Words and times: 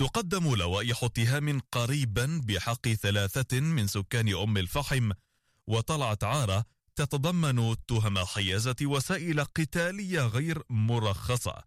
تقدم 0.00 0.54
لوائح 0.54 1.04
اتهام 1.04 1.60
قريبا 1.72 2.40
بحق 2.44 2.88
ثلاثة 2.88 3.60
من 3.60 3.86
سكان 3.86 4.34
أم 4.34 4.56
الفحم 4.56 5.10
وطلعت 5.66 6.24
عارة 6.24 6.64
تتضمن 6.96 7.76
تهم 7.86 8.18
حيازة 8.18 8.76
وسائل 8.82 9.44
قتالية 9.44 10.26
غير 10.26 10.62
مرخصة. 10.70 11.62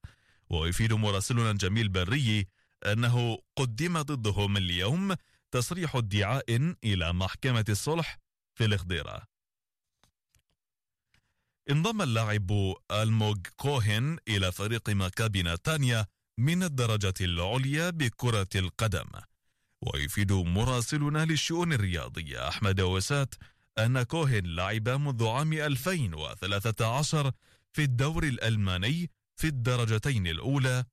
ويفيد 0.50 0.94
مراسلنا 0.94 1.52
جميل 1.52 1.90
بري 1.90 2.48
أنه 2.86 3.38
قدم 3.55 4.02
ضدهم 4.02 4.57
اليوم 4.57 5.15
تصريح 5.52 5.95
ادعاء 5.95 6.75
إلى 6.84 7.13
محكمة 7.13 7.65
الصلح 7.70 8.20
في 8.55 8.65
الخضيرة 8.65 9.23
انضم 11.70 12.02
اللاعب 12.02 12.73
الموغ 12.91 13.36
كوهن 13.55 14.18
إلى 14.27 14.52
فريق 14.52 14.89
مكابي 14.89 15.43
نتانيا 15.43 16.05
من 16.38 16.63
الدرجة 16.63 17.13
العليا 17.21 17.89
بكرة 17.89 18.47
القدم. 18.55 19.09
ويفيد 19.82 20.32
مراسلنا 20.32 21.25
للشؤون 21.25 21.74
الرياضية 21.74 22.47
أحمد 22.47 22.82
وسات 22.82 23.36
أن 23.78 24.04
كوهن 24.04 24.46
لعب 24.46 24.89
منذ 24.89 25.27
عام 25.27 25.54
2013 25.54 27.32
في 27.74 27.83
الدور 27.83 28.24
الألماني 28.24 29.11
في 29.36 29.47
الدرجتين 29.47 30.27
الأولى 30.27 30.86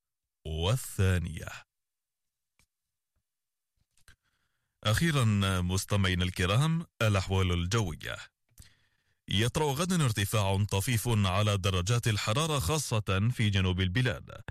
والثانية. 0.45 1.47
أخيرا 4.83 5.25
مستمعينا 5.61 6.23
الكرام 6.23 6.85
الأحوال 7.01 7.51
الجوية. 7.51 8.17
يطرأ 9.27 9.73
غدا 9.73 10.03
ارتفاع 10.05 10.63
طفيف 10.63 11.07
على 11.07 11.57
درجات 11.57 12.07
الحرارة 12.07 12.59
خاصة 12.59 13.29
في 13.33 13.49
جنوب 13.49 13.81
البلاد. 13.81 14.41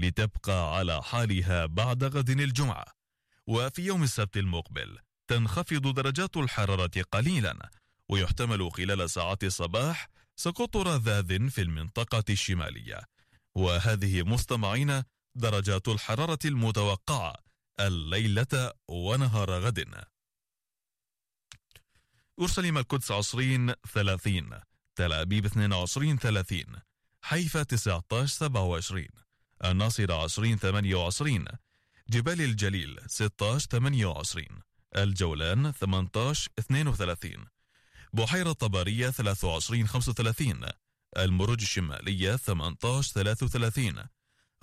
لتبقى 0.00 0.76
على 0.76 1.02
حالها 1.02 1.66
بعد 1.66 2.04
غد 2.04 2.30
الجمعة. 2.30 2.84
وفي 3.46 3.82
يوم 3.82 4.02
السبت 4.02 4.36
المقبل 4.36 4.98
تنخفض 5.28 5.94
درجات 5.94 6.36
الحرارة 6.36 7.02
قليلا 7.12 7.70
ويحتمل 8.08 8.72
خلال 8.72 9.10
ساعات 9.10 9.44
الصباح 9.44 10.08
سقوط 10.36 10.76
رذاذ 10.76 11.50
في 11.50 11.62
المنطقة 11.62 12.24
الشمالية. 12.30 13.00
وهذه 13.54 14.22
مستمعين 14.22 15.02
درجات 15.34 15.88
الحرارة 15.88 16.38
المتوقعة 16.44 17.34
الليلة 17.80 18.72
ونهار 18.88 19.50
غد. 19.50 20.04
أورشليم 22.38 22.78
القدس 22.78 23.10
20 23.10 23.74
30 23.92 24.60
تل 24.96 25.12
أبيب 25.12 25.44
22 25.46 26.18
30 26.18 26.64
حيفا 27.22 27.62
19 27.62 28.26
27 28.26 29.19
الناصرة 29.64 30.24
20 30.24 30.56
28 30.58 31.44
جبال 32.10 32.40
الجليل 32.40 32.98
16 33.06 33.66
28 33.70 34.46
الجولان 34.96 35.72
18 35.72 36.50
32 36.58 37.30
بحيرة 38.12 38.52
طبرية 38.52 39.10
23 39.10 39.86
35 39.88 40.60
المروج 41.16 41.62
الشمالية 41.62 42.36
18 42.36 43.12
33 43.12 44.04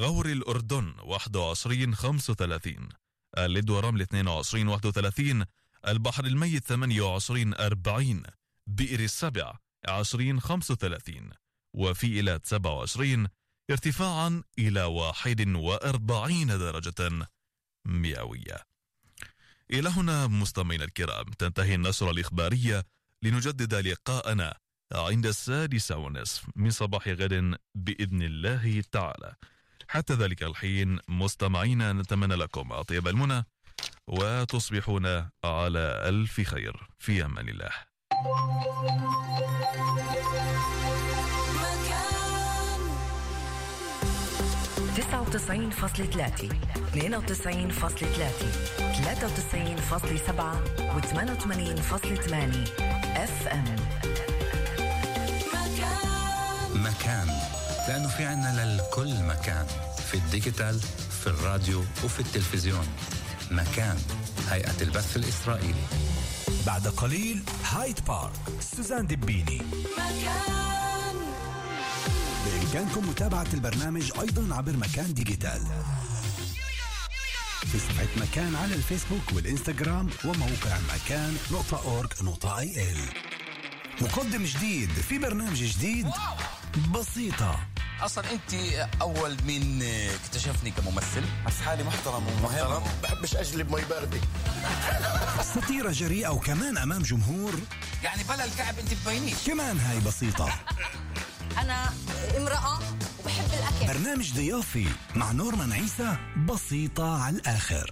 غور 0.02 0.26
الأردن 0.32 0.94
21 1.04 1.96
35 1.96 2.90
اللد 3.38 3.70
ورمل 3.70 4.02
22 4.02 4.68
31 4.68 5.46
البحر 5.88 6.26
الميت 6.26 6.64
28 6.64 7.54
40 7.54 8.24
بئر 8.68 9.00
السبع 9.00 9.58
20 9.88 10.40
35 10.40 11.30
وفي 11.74 12.08
إيلات 12.08 12.46
27 12.46 13.28
ارتفاعا 13.70 14.44
إلى 14.60 14.84
41 14.84 16.48
درجة 16.48 17.28
مئوية. 17.86 18.58
إلى 19.72 19.90
هنا 19.90 20.28
مستمعينا 20.28 20.84
الكرام 20.84 21.26
تنتهي 21.26 21.76
النشرة 21.76 22.12
الإخبارية 22.12 22.86
لنجدد 23.24 23.76
لقاءنا 23.76 24.58
عند 24.94 25.26
السادسة 25.26 25.98
ونصف 25.98 26.46
من 26.56 26.70
صباح 26.70 27.08
غد 27.08 27.58
بإذن 27.76 28.22
الله 28.22 28.84
تعالى. 28.92 29.36
حتى 29.88 30.14
ذلك 30.14 30.44
الحين 30.44 31.00
مستمعينا 31.08 31.94
نتمنى 31.94 32.36
لكم 32.36 32.72
أطيب 32.72 33.08
المنى 33.08 33.46
وتصبحون 34.08 35.06
على 35.44 36.02
ألف 36.10 36.42
خير. 36.42 36.90
في 37.00 37.26
أمان 37.26 37.50
الله. 37.50 37.72
99.3 44.98 45.02
92.3 45.02 45.02
93.7 45.02 45.04
و88.8 50.96 52.34
اف 53.18 53.48
ام 53.48 53.76
مكان 56.76 57.28
لأنه 57.88 58.08
في 58.08 58.26
عنا 58.26 58.66
للكل 58.66 59.24
مكان 59.24 59.66
في 60.08 60.18
ال 60.18 60.26
digital 60.26 60.80
في 61.22 61.28
الراديو 61.28 61.80
وفي 61.80 62.20
التلفزيون. 62.20 62.88
مكان 63.52 63.98
هيئة 64.50 64.82
البث 64.82 65.18
الإسرائيلي. 65.18 65.84
بعد 66.66 66.88
قليل 66.88 67.44
هايد 67.72 68.00
بارك 68.08 68.32
سوزان 68.76 69.08
دبيني 69.08 69.62
مكان 69.98 70.77
بإمكانكم 72.68 73.10
متابعة 73.10 73.48
البرنامج 73.54 74.12
أيضا 74.20 74.56
عبر 74.56 74.78
مكان 74.78 75.14
digital. 75.14 75.68
في 77.62 77.80
صفحة 77.80 78.08
مكان 78.18 78.56
على 78.56 78.76
الفيسبوك 78.76 79.34
والإنستغرام 79.34 80.10
وموقع 80.26 80.78
مكان 80.96 81.38
نقطة 81.52 81.84
org 81.86 82.10
نقطة 82.22 82.60
IL. 82.60 82.98
مقدم 84.02 84.44
جديد 84.44 84.90
في 84.90 85.18
برنامج 85.18 85.64
جديد 85.64 86.08
بسيطة. 86.94 87.60
أصلا 88.02 88.24
أنت 88.32 88.54
أول 89.02 89.38
من 89.44 89.84
اكتشفني 90.24 90.72
كممثل. 90.72 91.24
بس 91.48 91.54
حالي 91.66 91.84
محترم 91.84 92.28
ومهم. 92.28 92.84
بحبش 93.04 93.36
أجلب 93.36 93.72
مي 93.76 93.82
باردة. 93.90 94.20
سطيرة 95.56 95.92
جريئة 95.92 96.30
وكمان 96.30 96.78
أمام 96.78 97.02
جمهور. 97.02 97.60
يعني 98.04 98.24
بلا 98.24 98.46
الكعب 98.46 98.80
أنت 98.80 98.94
بتبينيش 98.94 99.36
كمان 99.48 99.80
هاي 99.80 100.00
بسيطة. 100.00 100.54
أنا 101.62 101.90
امرأة 102.38 102.80
وبحب 103.20 103.46
الأكل. 103.54 103.94
برنامج 103.94 104.34
ضيافي 104.34 104.88
مع 105.16 105.32
نورمان 105.32 105.72
عيسى 105.72 106.18
بسيطة 106.50 107.24
على 107.24 107.36
الآخر. 107.36 107.92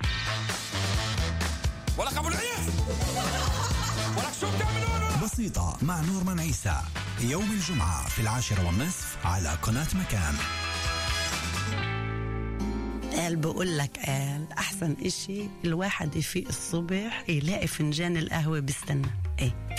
ولك 1.97 2.17
أبو 2.17 2.27
العيس 2.27 2.59
ولك 4.17 4.33
شو 4.41 4.47
بتعملون 4.57 5.21
بسيطة 5.23 5.77
مع 5.81 6.01
نورمان 6.01 6.39
عيسى. 6.39 6.77
يوم 7.21 7.51
الجمعة 7.51 8.07
في 8.09 8.19
العاشرة 8.21 8.65
والنصف 8.67 9.17
على 9.25 9.49
قناة 9.49 9.87
مكان. 9.95 10.35
قال 13.15 13.35
بقول 13.35 13.77
لك 13.77 13.97
قال 14.05 14.47
أحسن 14.57 14.95
إشي 15.05 15.49
الواحد 15.65 16.15
يفيق 16.15 16.47
الصبح 16.47 17.23
يلاقي 17.29 17.67
فنجان 17.67 18.17
القهوة 18.17 18.59
بيستنى. 18.59 19.07
إيه. 19.39 19.75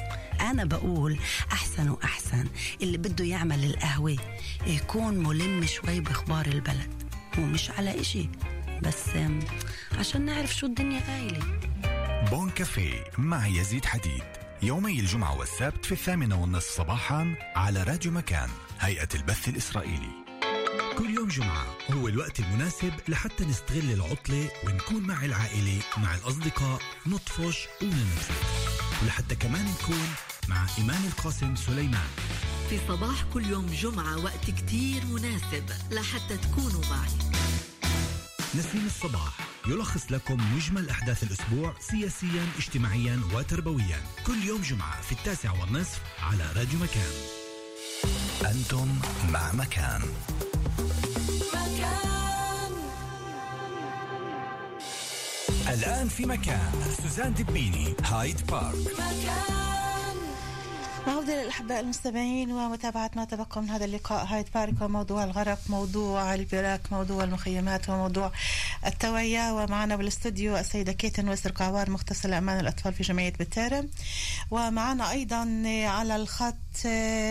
أنا 0.50 0.64
بقول 0.64 1.18
أحسن 1.52 1.88
وأحسن. 1.88 2.48
اللي 2.82 2.98
بده 2.98 3.24
يعمل 3.24 3.64
القهوة 3.64 4.16
يكون 4.66 5.14
ملم 5.14 5.66
شوي 5.66 6.00
بأخبار 6.00 6.46
البلد. 6.46 7.02
ومش 7.38 7.70
على 7.70 8.00
إشي. 8.00 8.28
بس 8.82 9.04
عشان 9.98 10.24
نعرف 10.24 10.54
شو 10.54 10.66
الدنيا 10.66 11.00
قايلة. 11.00 11.60
بون 12.30 12.50
كافيه 12.50 13.04
مع 13.18 13.46
يزيد 13.46 13.84
حديد. 13.84 14.22
يومي 14.62 15.00
الجمعة 15.00 15.38
والسبت 15.38 15.84
في 15.84 15.92
الثامنة 15.92 16.40
والنصف 16.40 16.70
صباحا 16.76 17.34
على 17.56 17.82
راديو 17.82 18.12
مكان 18.12 18.48
هيئة 18.80 19.08
البث 19.14 19.48
الإسرائيلي. 19.48 20.26
كل 20.98 21.10
يوم 21.14 21.28
جمعة 21.28 21.66
هو 21.90 22.08
الوقت 22.08 22.40
المناسب 22.40 22.92
لحتى 23.08 23.44
نستغل 23.44 23.90
العطلة 23.90 24.48
ونكون 24.64 25.02
مع 25.06 25.24
العائلة 25.24 25.78
مع 25.96 26.14
الأصدقاء 26.14 26.80
نطفش 27.06 27.68
وننبسط 27.82 28.32
ولحتى 29.02 29.34
كمان 29.34 29.64
نكون 29.64 30.08
مع 30.48 30.66
إيمان 30.78 31.04
القاسم 31.06 31.56
سليمان. 31.56 32.08
في 32.70 32.78
صباح 32.88 33.24
كل 33.34 33.46
يوم 33.46 33.66
جمعة 33.66 34.24
وقت 34.24 34.50
كتير 34.50 35.04
مناسب. 35.04 35.70
لحتى 35.90 36.36
تكونوا 36.36 36.80
معي. 36.90 37.10
نسيم 38.54 38.86
الصباح. 38.86 39.38
يلخص 39.66 40.12
لكم 40.12 40.54
مجمل 40.56 40.90
أحداث 40.90 41.22
الأسبوع 41.22 41.74
سياسيا 41.80 42.46
اجتماعيا 42.58 43.20
وتربويا. 43.34 44.00
كل 44.26 44.44
يوم 44.44 44.62
جمعة 44.62 45.00
في 45.00 45.12
التاسع 45.12 45.52
والنصف 45.52 46.00
على 46.22 46.52
راديو 46.56 46.78
مكان. 46.78 47.12
أنتم 48.46 48.88
مع 49.30 49.52
مكان. 49.52 50.02
مكان. 51.54 52.72
الآن 55.68 56.08
في 56.08 56.26
مكان. 56.26 56.72
سوزان 57.02 57.34
دبيني 57.34 57.94
هايد 58.02 58.46
بارك. 58.46 58.74
مكان. 58.74 59.75
عودة 61.06 61.42
للأحباء 61.42 61.80
المستمعين 61.80 62.52
ومتابعة 62.52 63.10
ما 63.16 63.24
تبقى 63.24 63.62
من 63.62 63.70
هذا 63.70 63.84
اللقاء. 63.84 64.24
هايد 64.24 64.46
بارك 64.54 64.74
وموضوع 64.80 65.24
الغرق 65.24 65.58
موضوع 65.68 66.34
البراك 66.34 66.92
موضوع 66.92 67.24
المخيمات 67.24 67.88
وموضوع 67.88 68.32
التوعية. 68.86 69.52
ومعنا 69.52 69.96
بالاستوديو 69.96 70.56
السيدة 70.56 70.92
كيتن 70.92 71.28
وسر 71.28 71.52
قعوار 71.52 71.90
مختصة 71.90 72.28
لأمان 72.28 72.60
الأطفال 72.60 72.92
في 72.92 73.02
جمعية 73.02 73.32
بتارم 73.32 73.90
ومعنا 74.50 75.10
أيضا 75.10 75.62
على 75.86 76.16
الخط 76.16 76.86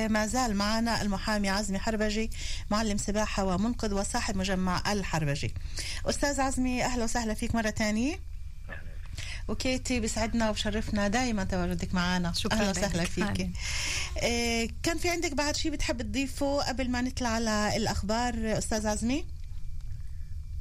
ما 0.10 0.28
زال 0.28 0.56
معنا 0.56 1.02
المحامي 1.02 1.50
عزمي 1.50 1.80
حربجي 1.80 2.30
معلم 2.72 2.98
سباحة 2.98 3.44
ومنقذ 3.46 3.94
وصاحب 3.94 4.38
مجمع 4.38 4.92
الحربجي. 4.92 5.54
أستاذ 6.06 6.42
عزمي 6.42 6.84
أهلا 6.84 7.04
وسهلا 7.04 7.34
فيك 7.34 7.56
مرة 7.56 7.70
تانية. 7.70 8.35
وكيتي 9.48 10.00
بيسعدنا 10.00 10.50
وبشرفنا 10.50 11.08
دائما 11.08 11.44
تواجدك 11.44 11.94
معنا 11.94 12.32
شكرا 12.34 12.54
أهلا 12.58 12.72
لك. 12.72 12.78
وسهلا 12.78 13.04
فيك. 13.06 13.50
إيه 14.24 14.72
كان 14.84 14.98
في 14.98 15.10
عندك 15.10 15.34
بعد 15.34 15.56
شيء 15.56 15.72
بتحب 15.72 16.02
تضيفه 16.02 16.62
قبل 16.62 16.90
ما 16.90 17.02
نطلع 17.02 17.30
على 17.30 17.74
الأخبار 17.78 18.34
أستاذ 18.58 18.88
عزمي؟ 18.88 19.26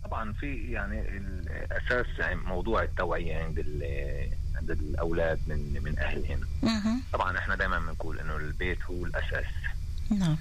طبعا 0.04 0.32
في 0.32 0.72
يعني 0.72 1.00
الأساس 1.00 2.06
يعني 2.18 2.34
موضوع 2.34 2.82
التوعية 2.82 3.44
عند 3.44 3.58
ال- 3.58 4.28
عند 4.56 4.70
الأولاد 4.70 5.40
من 5.46 5.80
من 5.84 5.98
أهلهم. 5.98 6.40
طبعا 7.12 7.38
إحنا 7.38 7.56
دائما 7.56 7.78
بنقول 7.78 8.20
إنه 8.20 8.36
البيت 8.36 8.78
هو 8.82 9.04
الأساس. 9.04 9.44
نعم. 10.10 10.36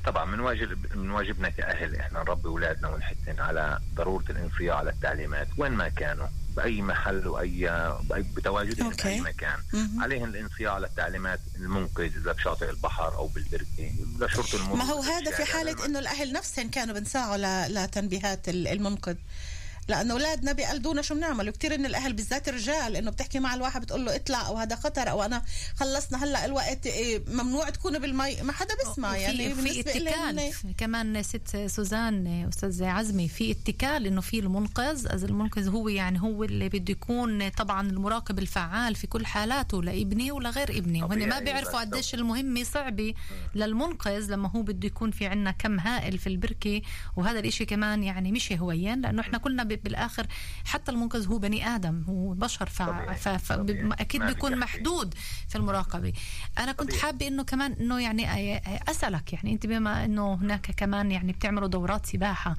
طبعا 0.00 0.24
من 0.24 0.40
واجب 0.40 0.96
من 0.96 1.10
واجبنا 1.10 1.48
كأهل 1.48 1.96
إحنا 1.96 2.18
نربي 2.22 2.48
أولادنا 2.48 2.88
ونحثن 2.88 3.40
على 3.40 3.78
ضرورة 3.94 4.24
الانصياع 4.30 4.76
على 4.76 4.90
التعليمات 4.90 5.48
وين 5.58 5.72
ما 5.72 5.88
كانوا 5.88 6.26
بأي 6.56 6.82
محل 6.82 7.26
وأي 7.28 7.68
بتواجدهم 8.36 8.86
okay. 8.86 9.02
بأي 9.08 9.20
مكان 9.20 9.58
مهم. 9.72 10.02
عليهم 10.02 10.24
الانصياع 10.28 10.74
على 10.74 10.86
التعليمات 10.86 11.40
المنقذ 11.56 12.04
إذا 12.16 12.32
بشاطئ 12.32 12.70
البحر 12.70 13.14
أو 13.16 13.26
بالبركة 13.26 13.90
لشرطه 14.20 14.56
المرور 14.56 14.76
ما 14.76 14.84
هو 14.84 15.00
هذا 15.02 15.30
في. 15.30 15.44
حالة 15.44 15.84
إنه 15.86 15.98
الأهل 15.98 16.32
نفسهم 16.32 16.70
كانوا 16.70 16.94
بنساعوا 16.98 17.36
لتنبيهات 17.68 18.48
ال- 18.48 18.68
المنقذ 18.68 19.16
لأنه 19.88 20.12
اولادنا 20.14 20.52
بيقلدونا 20.52 21.02
شو 21.02 21.14
بنعمل؟ 21.14 21.48
وكثير 21.48 21.74
إن 21.74 21.86
الأهل 21.86 22.12
بالذات 22.12 22.48
الرجال 22.48 22.96
إنه 22.96 23.10
بتحكي 23.10 23.38
مع 23.38 23.54
الواحد 23.54 23.80
بتقول 23.80 24.04
له 24.04 24.16
اطلع 24.16 24.46
أو 24.46 24.56
هذا 24.58 24.76
خطر 24.76 25.10
أو 25.10 25.22
أنا 25.22 25.42
خلصنا 25.76 26.24
هلأ 26.24 26.44
الوقت 26.44 26.86
إيه، 26.86 27.22
ممنوع 27.28 27.70
تكون 27.70 27.98
بالمي 27.98 28.42
ما 28.42 28.52
حدا 28.52 28.74
بيسمع 28.88 29.16
يعني 29.16 29.52
وفي 29.52 29.82
في 29.82 29.90
اتكال. 30.50 30.74
كمان 30.78 31.22
ست 31.22 31.56
سوزان 31.66 32.26
أستاذ 32.48 32.84
عزمي 32.84 33.28
في 33.28 33.50
اتكال 33.50 34.06
إنه 34.06 34.20
في 34.20 34.38
المنقذ 34.38 35.06
از 35.14 35.24
المنقذ 35.24 35.68
هو 35.68 35.88
يعني 35.88 36.20
هو 36.22 36.44
اللي 36.44 36.68
بده 36.68 36.92
يكون 36.92 37.48
طبعا 37.48 37.90
المراقب 37.90 38.38
الفعال 38.38 38.94
في 38.94 39.06
كل 39.06 39.26
حالاته 39.26 39.82
لابني 39.82 40.32
ولغير 40.32 40.70
ابني 40.78 41.02
وهن 41.02 41.18
ما 41.18 41.24
طبيعي، 41.38 41.40
بيعرفوا 41.44 41.80
قديش 41.80 42.14
المهمه 42.14 42.62
صعبة 42.64 43.14
للمنقذ 43.54 44.32
لما 44.32 44.48
هو 44.48 44.62
بده 44.62 44.86
يكون 44.86 45.10
في 45.10 45.26
عنا 45.26 45.50
كم 45.50 45.80
هائل 45.80 46.18
في 46.18 46.26
البركة 46.26 46.82
وهذا 47.16 47.38
الإشي 47.38 47.64
كمان 47.64 48.02
يعني 48.04 48.32
مش 48.32 48.52
هويا 48.52 48.96
لأنه 48.96 49.20
إحنا 49.20 49.38
كلنا 49.38 49.62
ب- 49.64 49.73
بالآخر 49.76 50.26
حتى 50.64 50.90
المنقذ 50.92 51.28
هو 51.28 51.38
بني 51.38 51.68
آدم 51.74 52.04
هو 52.08 52.32
بشر 52.34 52.66
ف... 52.68 52.82
طبيعي، 52.82 53.14
ف... 53.16 53.28
ف... 53.28 53.52
طبيعي. 53.52 53.88
أكيد 53.92 54.20
ما 54.20 54.26
في 54.28 54.34
بيكون. 54.34 54.56
محدود 54.58 55.14
في 55.48 55.56
المراقبة 55.56 56.12
أنا 56.58 56.72
كنت. 56.72 56.94
حابة 56.94 57.26
إنه 57.26 57.42
كمان 57.42 57.72
إنه 57.72 58.00
يعني 58.00 58.56
أسألك 58.90 59.32
يعني 59.32 59.52
أنت 59.52 59.66
بما 59.66 60.04
إنه 60.04 60.34
هناك 60.34 60.70
كمان 60.76 61.10
يعني 61.10 61.32
بتعملوا 61.32 61.68
دورات 61.68 62.06
سباحة 62.06 62.50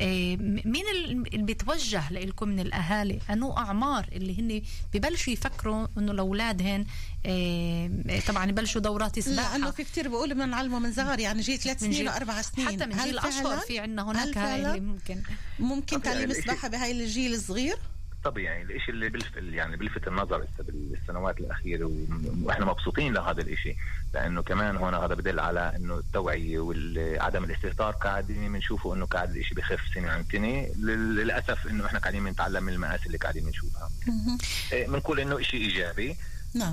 م- 0.00 0.60
مين 0.64 0.84
ال- 0.94 1.34
اللي 1.34 1.42
بيتوجه 1.44 2.12
لكم 2.12 2.48
من 2.48 2.60
الأهالي 2.60 3.18
أنو 3.30 3.56
أعمار 3.56 4.08
اللي 4.12 4.40
هن 4.40 4.62
ببلشوا 4.94 5.32
يفكروا 5.32 5.86
إنه 5.98 6.12
لأولادهن 6.12 6.84
إيه، 7.26 8.20
طبعا 8.28 8.46
يبلشوا 8.46 8.80
دورات 8.80 9.18
سباحة 9.20 9.52
لأنه 9.58 9.70
في 9.70 9.84
كثير 9.84 10.08
بيقولوا 10.08 10.34
بدنا 10.34 10.46
نعلمه 10.46 10.78
من 10.78 10.92
صغر 10.92 11.18
يعني 11.18 11.40
جيل 11.40 11.58
ثلاث 11.58 11.80
سنين 11.80 11.92
جيل- 11.92 12.08
واربع 12.08 12.42
سنين 12.42 12.66
حتى 12.68 12.86
من 12.86 12.96
جيل 13.04 13.18
اشهر؟ 13.18 13.58
في 13.58 13.78
عندنا 13.78 14.10
هناك؟ 14.10 14.38
اللي 14.38 14.80
ممكن 14.80 15.22
ممكن 15.58 16.02
تعليم 16.02 16.32
الإشي- 16.32 16.36
السباحه 16.52 16.68
بهاي 16.68 16.92
الجيل 16.92 17.34
الصغير؟ 17.34 17.76
طبيعي 18.24 18.62
الشيء 18.62 18.94
اللي 18.94 19.08
بلفت 19.08 19.36
يعني 19.36 19.76
بلفت 19.76 20.08
النظر 20.08 20.46
بالسنوات 20.58 21.38
الأخيرة 21.40 21.90
وإحنا 22.42 22.64
مبسوطين 22.64 23.12
لهذا 23.14 23.40
الشيء 23.42 23.76
لأنه 24.14 24.42
كمان 24.42 24.76
هون 24.76 24.94
هذا 24.94 25.14
بدل 25.14 25.40
على 25.40 25.72
إنه 25.76 25.98
التوعية 25.98 26.58
وعدم 26.58 27.44
الاستهتار 27.44 27.92
قاعدين 27.92 28.52
بنشوفه 28.52 28.94
إنه 28.94 29.06
قاعد 29.06 29.36
الشيء 29.36 29.56
بخف 29.58 29.80
سنة 29.94 30.10
عن 30.10 30.24
سنة 30.32 30.66
لل- 30.78 31.14
للأسف 31.16 31.66
إنه 31.66 31.86
إحنا 31.86 31.98
قاعدين 31.98 32.24
بنتعلم 32.24 32.64
من 32.64 32.72
المآسي 32.72 33.06
اللي 33.06 33.18
قاعدين 33.18 33.44
بنشوفها. 33.44 33.90
إيه، 34.72 34.86
بنقول 34.86 35.20
إنه 35.20 35.40
شيء 35.42 35.60
إيجابي. 35.60 36.16
نعم. 36.54 36.70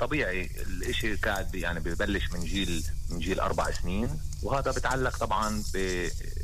طبيعي 0.00 0.50
الإشي 0.66 1.14
قاعد 1.16 1.54
يعني 1.54 1.80
ببلش 1.80 2.32
من 2.32 2.40
جيل 2.40 2.84
من 3.10 3.18
جيل 3.18 3.40
أربع 3.40 3.70
سنين 3.70 4.08
وهذا 4.42 4.70
بتعلق 4.70 5.16
طبعا 5.18 5.62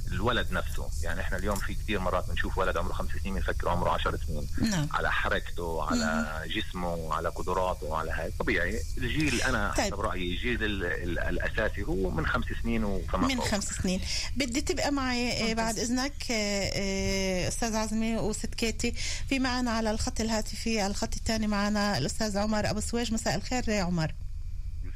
بالولد 0.08 0.52
نفسه. 0.52 0.88
يعني 1.02 1.20
إحنا 1.20 1.38
اليوم 1.38 1.56
في 1.56 1.74
كثير 1.74 2.00
مرات 2.00 2.28
بنشوف 2.30 2.58
ولد 2.58 2.76
عمره 2.76 2.92
خمس 2.92 3.10
سنين 3.22 3.34
بنفكره 3.34 3.70
عمره 3.70 3.90
عشر 3.90 4.18
سنين. 4.26 4.48
نعم. 4.70 4.88
على 4.92 5.12
حركته 5.12 5.82
على 5.82 6.42
جسمه 6.48 7.14
على 7.14 7.28
قدراته 7.28 7.96
على 7.96 8.10
هاي. 8.10 8.30
طبيعي. 8.38 8.80
الجيل 8.98 9.42
أنا 9.42 9.74
طيب. 9.76 9.86
حسب 9.86 10.00
رأيي 10.00 10.32
الجيل 10.34 10.64
ال- 10.64 10.84
ال- 10.84 11.18
الأساسي 11.18 11.82
هو 11.82 12.10
من 12.10 12.26
خمس 12.26 12.44
سنين 12.62 12.84
وفما 12.84 13.26
من. 13.28 13.40
خمس 13.40 13.64
سنين. 13.64 14.00
بدي 14.36 14.60
تبقى 14.60 14.90
معي 14.90 15.50
آه، 15.50 15.54
بعد 15.54 15.78
إذنك 15.78 16.12
آه، 16.30 16.70
آه، 16.74 17.48
أستاذ 17.48 17.76
عزمي 17.76 18.16
وست 18.16 18.54
كيتي. 18.54 18.92
في 19.28 19.38
معنا 19.38 19.70
على 19.70 19.90
الخط 19.90 20.20
الهاتفي 20.20 20.80
على 20.80 20.90
الخط 20.90 21.14
الثاني 21.16 21.46
معنا 21.46 21.98
الأستاذ 21.98 22.38
عمر 22.38 22.70
أبو 22.70 22.80
سويج. 22.80 23.12
مساء 23.12 23.34
الخير 23.36 23.68
يا 23.68 23.82
عمر. 23.82 24.12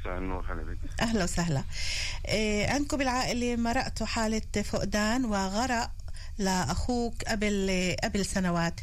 مساء 0.03 0.17
النور 0.17 0.45
هلا 0.53 0.63
بك. 0.63 1.01
أهلا 1.01 1.23
وسهلا. 1.23 1.63
آه، 2.25 2.67
عندكم 2.73 2.97
بالعائلة 2.97 3.55
مرقتوا 3.55 4.05
حالة 4.07 4.41
فقدان 4.63 5.25
وغرق 5.25 5.91
لأخوك 6.37 7.23
قبل 7.23 7.95
قبل 8.03 8.25
سنوات. 8.25 8.79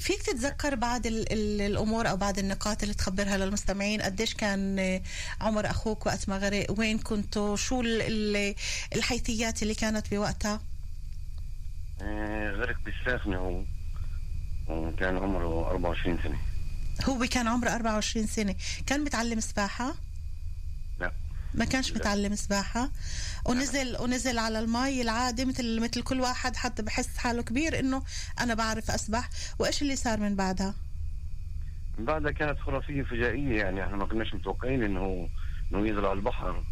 فيك 0.00 0.22
تتذكر 0.22 0.74
بعض 0.74 1.06
ال- 1.06 1.32
ال- 1.32 1.60
الأمور 1.60 2.08
أو 2.08 2.16
بعض 2.16 2.38
النقاط 2.38 2.82
اللي 2.82 2.94
تخبرها 2.94 3.36
للمستمعين؟ 3.36 4.02
قديش 4.02 4.34
كان 4.34 5.00
عمر 5.40 5.70
أخوك 5.70 6.06
وقت 6.06 6.28
ما 6.28 6.38
غرق؟ 6.38 6.66
وين 6.78 6.98
كنتوا؟ 6.98 7.56
شو 7.56 7.80
ال- 7.80 8.02
ال- 8.02 8.54
الحيثيات 8.94 9.62
اللي 9.62 9.74
كانت 9.74 10.10
بوقتها؟ 10.14 10.60
آه، 12.02 12.50
غرق 12.50 12.76
بالساخنة 12.84 13.36
هو. 13.36 13.62
وكان 14.68 15.16
عمره 15.16 15.70
24 15.70 16.18
سنة. 16.22 16.38
هو 17.04 17.26
كان 17.30 17.48
عمره 17.48 17.70
24 17.70 18.26
سنة. 18.26 18.54
كان 18.86 19.00
متعلم 19.00 19.40
سباحة؟ 19.40 19.94
ما 21.54 21.64
كانش 21.64 21.92
متعلم 21.92 22.34
سباحة. 22.34 22.90
ونزل 23.46 23.96
ونزل 24.00 24.38
على 24.38 24.58
المي 24.58 25.02
العادي 25.02 25.44
مثل 25.44 25.80
مثل 25.80 26.02
كل 26.02 26.20
واحد 26.20 26.56
حتى 26.56 26.82
بحس 26.82 27.16
حاله 27.16 27.42
كبير 27.42 27.78
إنه 27.78 28.02
أنا 28.40 28.54
بعرف 28.54 28.90
أسبح. 28.90 29.28
وإيش 29.58 29.82
اللي 29.82 29.96
صار 29.96 30.20
من 30.20 30.36
بعدها؟ 30.36 30.74
من 31.98 32.04
بعدها 32.04 32.30
كانت 32.32 32.58
خرافية 32.58 33.02
فجائية 33.02 33.58
يعني 33.60 33.84
إحنا 33.84 33.96
ما 33.96 34.06
كناش 34.06 34.34
متوقعين 34.34 34.82
إنه 34.82 35.28
إنه 35.72 35.86
ينزل 35.88 36.04
على 36.06 36.12
البحر 36.18 36.64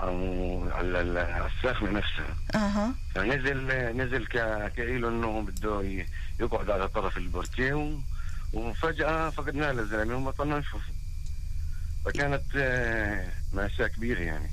أو 0.00 0.68
على 0.72 1.00
ال- 1.00 1.18
على 1.18 1.50
الساخنة 1.56 1.90
نفسها 1.90 2.36
أها. 2.54 2.94
فنزل 3.14 3.66
نزل 3.96 4.26
ك- 4.26 4.72
كإله 4.76 5.08
إنه 5.08 5.40
بده 5.42 6.04
يقعد 6.40 6.70
على 6.70 6.88
طرف 6.88 7.16
البركة 7.16 7.74
و- 7.74 7.98
وفجأة 8.52 9.30
فقدناه 9.30 9.72
للزلمة 9.72 10.16
وما 10.16 10.30
طلنا 10.30 10.58
نشوفه. 10.58 10.92
فكانت 12.04 12.42
آه، 12.56 13.28
مأساة 13.52 13.86
كبيرة 13.86 14.20
يعني. 14.20 14.50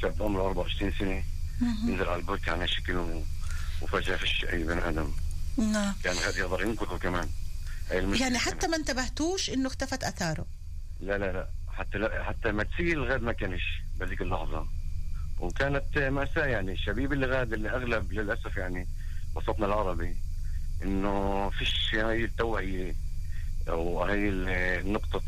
شاب 0.00 0.22
عمره 0.22 0.42
24 0.46 0.92
سنة. 0.98 1.22
ينزل 1.88 2.08
على 2.08 2.20
البركة 2.20 2.52
على 2.52 2.68
شكل 2.68 2.96
و- 2.96 3.24
وفجأة 3.82 4.16
فيش 4.16 4.44
أي 4.44 4.64
بني 4.64 4.88
آدم. 4.88 5.10
نعم. 5.58 5.94
كان 6.04 6.16
هذا 6.16 6.38
يقدر 6.38 6.60
ينقذه 6.62 6.98
كمان. 6.98 7.28
يعني 7.90 8.38
حتى 8.38 8.66
ما 8.66 8.76
انتبهتوش 8.76 9.50
إنه 9.50 9.66
اختفت 9.66 10.04
أثاره؟ 10.04 10.46
لا 11.00 11.18
لا 11.18 11.32
لا. 11.32 11.48
حتى 11.72 11.98
لا 11.98 12.24
حتى 12.24 12.52
ما 12.52 12.62
تسيل 12.62 12.98
الغاد 12.98 13.22
ما 13.22 13.32
كانش 13.32 13.62
بهذيك 13.98 14.22
اللحظة. 14.22 14.66
وكانت 15.38 15.98
مأساة 15.98 16.46
يعني 16.46 16.72
الشبيب 16.72 17.12
اللي 17.12 17.26
غاد 17.26 17.52
اللي 17.52 17.70
أغلب 17.70 18.12
للأسف 18.12 18.56
يعني 18.56 18.88
وسطنا 19.34 19.66
العربي 19.66 20.16
إنه 20.82 21.50
فيش 21.50 21.94
هاي 21.94 22.24
التوعية 22.24 22.94
ال- 23.68 24.92
نقطة 24.92 25.20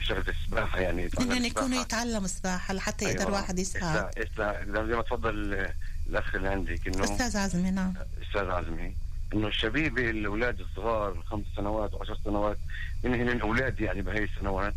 شغلة 0.00 0.24
السباحة 0.28 0.78
يعني 0.80 1.02
يتعلم 1.02 1.30
انهم 1.30 1.44
يكونوا 1.44 1.66
السباحة. 1.68 1.82
يتعلموا 2.02 2.26
سباحة 2.28 2.74
لحتى 2.74 3.04
يقدر 3.04 3.20
أيوة. 3.20 3.32
واحد 3.32 3.60
إسلا- 3.60 4.18
إسلا- 4.20 4.64
زي 4.86 4.96
ما 4.96 5.02
تفضل 5.02 5.66
الأخ 6.06 6.34
اللي 6.34 6.48
عندك 6.48 6.86
إنه 6.88 7.04
أستاذ 7.04 7.36
عزمي 7.36 7.70
نعم 7.70 7.94
أستاذ 8.28 8.50
عزمي 8.50 8.94
إنه 9.34 9.48
الشبيب 9.48 9.98
الأولاد 9.98 10.60
الصغار 10.60 11.22
خمس 11.26 11.44
سنوات 11.56 11.94
وعشر 11.94 12.18
سنوات 12.24 12.58
من 13.04 13.14
هن 13.14 13.40
أولاد 13.40 13.80
يعني 13.80 14.02
بهي 14.02 14.24
السنوات. 14.24 14.74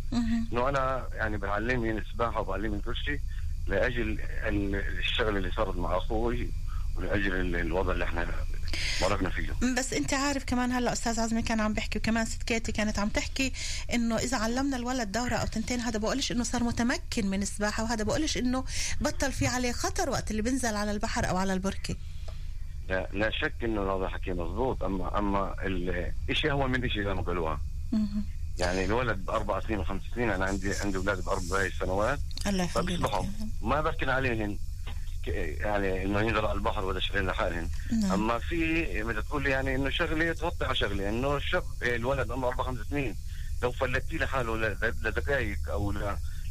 إنه 0.54 0.70
أنا 0.70 1.08
يعني 1.14 1.38
بعلمهم 1.38 1.98
السباحة 1.98 2.42
وبعلمهم 2.42 2.80
كل 2.80 2.96
شيء 2.96 3.20
لأجل 3.68 4.20
ال- 4.22 4.76
الشغله 5.00 5.38
اللي 5.38 5.52
صارت 5.52 5.76
مع 5.76 5.98
أخوي 5.98 6.50
ولأجل 6.96 7.36
ال- 7.36 7.56
الوضع 7.56 7.94
اللي 7.94 8.06
إحنا 8.06 8.26
مرقنا 9.02 9.30
فيه 9.30 9.54
بس 9.78 9.94
انت 9.94 10.14
عارف 10.14 10.44
كمان 10.44 10.72
هلأ 10.72 10.94
أستاذ 10.94 11.20
عزمي 11.20 11.42
كان 11.42 11.60
عم 11.60 11.74
بيحكي 11.74 12.00
وكمان 12.00 12.26
ست 12.26 12.44
كيتي 12.44 12.72
كانت 12.72 13.00
عم 13.00 13.10
تحكي 13.10 13.54
إنه 13.94 14.18
إذا 14.18 14.38
علمنا 14.38 14.78
الولد 14.78 15.12
دورة 15.12 15.36
أو 15.36 15.48
تنتين 15.48 15.80
هذا 15.80 16.00
بقولش 16.00 16.32
إنه 16.32 16.44
صار 16.44 16.64
متمكن 16.64 17.28
من 17.28 17.42
السباحة 17.42 17.84
وهذا 17.84 18.04
بقولش 18.04 18.38
إنه 18.38 18.64
بطل 19.02 19.32
في 19.32 19.48
عليه 19.48 19.72
خطر 19.72 20.10
وقت 20.10 20.32
اللي 20.32 20.42
بنزل 20.42 20.76
على 20.76 20.92
البحر 20.92 21.30
أو 21.30 21.38
على 21.38 21.54
البركة. 21.54 21.96
لا, 22.90 23.10
لا 23.14 23.32
شك 23.32 23.54
إنه 23.64 23.82
هذا 23.82 24.08
حكي 24.08 24.32
مضبوط 24.32 24.84
أما 24.84 25.18
أما 25.18 25.56
الشيء 26.30 26.52
هو 26.52 26.68
من 26.68 26.90
شيء 26.90 27.04
زي 27.04 27.14
ما 27.14 27.22
قالوها 27.22 27.62
يعني 28.60 28.86
الولد 28.86 29.26
بأربع 29.26 29.60
سنين 29.60 29.80
وخمس 29.80 30.02
سنين 30.16 30.30
أنا 30.30 30.46
عندي 30.46 30.74
عندي 30.76 30.98
أولاد 30.98 31.26
بأربع 31.26 31.70
سنوات 31.80 32.20
الله 32.48 32.64
يخليك 32.64 33.00
ما 33.62 33.82
بركن 33.82 34.10
عليهن 34.10 34.58
يعني 35.28 36.04
إنه 36.04 36.20
ينزل 36.20 36.46
على 36.46 36.54
البحر 36.54 36.86
ولا 36.86 37.00
شغلين 37.00 37.28
لحالهم 37.28 37.70
نعم. 38.02 38.12
أما 38.12 38.40
في 38.40 39.04
بدها 39.04 39.22
تقول 39.22 39.48
يعني 39.48 39.76
إنه 39.76 39.90
شغله 39.90 40.34
تغطي 40.34 40.66
على 40.66 40.76
شغله 40.76 41.10
إنه 41.10 41.38
الشاب 41.38 41.64
الولد 41.82 42.32
عمره 42.32 42.50
أربع 42.50 42.64
خمس 42.64 42.80
سنين. 42.90 43.16
لو 43.64 43.72
فلتيه 43.72 44.18
لحاله 44.18 44.58
لدقائق 45.04 45.58
أو 45.70 45.92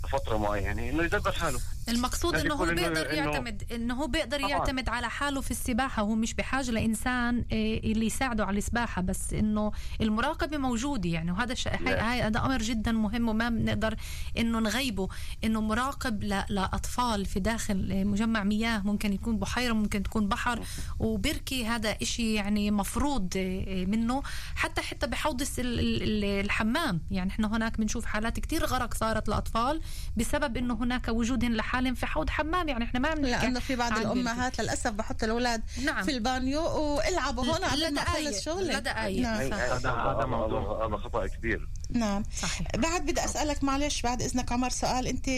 لفترة 0.05 0.37
معينة 0.37 0.91
إنه 0.91 1.05
يدبر 1.05 1.33
حاله. 1.33 1.61
المقصود 1.91 2.37
إنه 2.37 2.55
هو 2.55 2.65
بيقدر 2.65 3.11
إنه 3.13 3.19
يعتمد 3.19 3.63
إنه 3.73 3.95
هو 3.95 4.07
بيقدر 4.07 4.39
طبعا. 4.39 4.51
يعتمد 4.51 4.89
على 4.89 5.11
حاله 5.11 5.41
في 5.41 5.51
السباحة. 5.51 6.03
هو 6.03 6.15
مش 6.15 6.35
بحاجة 6.35 6.71
لإنسان 6.71 7.45
إيه، 7.53 7.93
اللي 7.93 8.07
يساعده 8.07 8.45
على 8.45 8.59
السباحة 8.59 9.03
بس 9.03 9.35
إنه 9.35 9.73
المراقبة 10.01 10.57
موجودة 10.59 11.09
يعني. 11.11 11.33
وهذا 11.33 11.53
الشيء 11.53 11.73
هذا 12.01 12.39
أمر 12.39 12.59
جدا 12.59 12.93
مهم 12.93 13.29
وما 13.29 13.49
بنقدر 13.49 13.95
إنه 14.39 14.61
نغيبه. 14.61 15.09
إنه 15.45 15.61
مراقب 15.61 16.25
لأطفال 16.49 17.27
في 17.27 17.41
داخل 17.41 18.07
مجمع 18.07 18.45
مياه. 18.45 18.79
ممكن 18.79 19.13
يكون 19.13 19.39
بحيرة 19.39 19.73
ممكن 19.73 20.03
تكون 20.03 20.29
بحر. 20.29 20.65
وبركي 20.99 21.67
هذا 21.67 21.97
إشي 22.03 22.35
يعني 22.35 22.71
مفروض 22.71 23.37
إيه، 23.37 23.87
منه. 23.87 24.23
حتى 24.55 24.81
حتى 24.81 25.07
بحوض 25.07 25.43
الحمام. 25.59 27.01
يعني 27.11 27.31
إحنا 27.31 27.57
هناك 27.57 27.79
بنشوف 27.79 28.05
حالات 28.05 28.41
كثير 28.41 28.65
غرق 28.65 28.95
صارت 28.95 29.29
لأطفال 29.29 29.81
بسبب 30.17 30.57
إنه 30.57 30.75
هناك 30.75 31.09
وجودهن 31.09 31.53
لحال 31.53 31.80
حالهم 31.81 31.95
في 31.95 32.07
حوض 32.07 32.31
حمام 32.31 32.69
يعني 32.69 32.85
إحنا 32.85 33.01
ما 33.01 33.15
بنحكي 33.15 33.47
لأنه 33.47 33.61
في 33.61 33.77
بعض 33.77 33.99
الأمهات 33.99 34.61
للأسف 34.61 34.91
بحط 34.91 35.25
الأولاد 35.25 35.63
نعم. 35.85 36.05
في 36.05 36.11
البانيو 36.11 36.63
وإلعبوا 36.63 37.45
هون 37.45 37.65
قبل 37.65 37.95
ما 37.95 38.01
أخلص 38.01 38.45
شغلي 38.45 38.75
لدقائق 38.75 39.23
نعم. 39.23 39.53
هذا 39.53 40.27
موضوع 40.27 40.87
هذا 40.87 40.97
خطأ 40.97 41.27
كبير 41.27 41.69
نعم 41.91 42.23
صحيح. 42.43 42.69
بعد 42.77 43.03
بدي 43.03 43.25
أسألك 43.25 43.65
معلش 43.65 44.03
بعد 44.03 44.23
إذنك 44.23 44.53
عمر 44.53 44.71
سؤال 44.71 45.07
أنت 45.07 45.29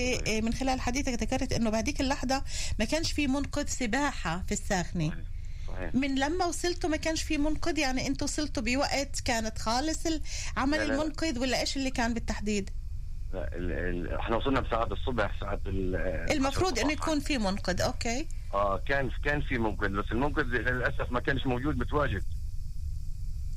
من 0.45 0.55
خلال 0.55 0.81
حديثك 0.81 1.23
ذكرت 1.23 1.53
إنه 1.53 1.71
بهذيك 1.71 2.01
اللحظة 2.01 2.43
ما 2.79 2.85
كانش 2.85 3.13
في 3.13 3.27
منقذ 3.27 3.67
سباحة 3.67 4.45
في 4.47 4.53
الساخنة 4.53 5.13
صحيح. 5.69 5.95
من 5.95 6.15
لما 6.15 6.45
وصلتوا 6.45 6.91
ما 6.91 6.97
كانش 6.97 7.23
في 7.23 7.39
منقذ 7.39 7.79
يعني 7.79 8.07
أنتوا 8.07 8.27
وصلتوا 8.27 8.63
بوقت 8.63 9.21
كانت 9.21 9.59
خالص 9.59 9.99
عمل 10.57 10.79
المنقذ 10.79 11.39
ولا 11.39 11.61
إيش 11.61 11.77
اللي 11.77 11.91
كان 11.91 12.15
بالتحديد؟ 12.15 12.71
إحنا 13.35 14.37
وصلنا 14.37 14.61
بساعة 14.61 14.89
الصبح 14.93 15.41
ساعة 15.41 15.61
المفروض 16.31 16.79
إنه 16.79 16.93
يكون 16.93 17.21
في 17.21 17.39
منقذ 17.39 17.81
أوكي. 17.81 18.29
آه 18.55 18.79
كان 18.89 19.11
كان 19.25 19.41
في 19.41 19.59
منقذ 19.59 19.89
بس 19.89 20.13
المنقذ 20.13 20.43
للأسف 20.43 21.13
ما 21.13 21.21
كانش 21.21 21.47
موجود 21.47 21.79
متواجد. 21.79 22.23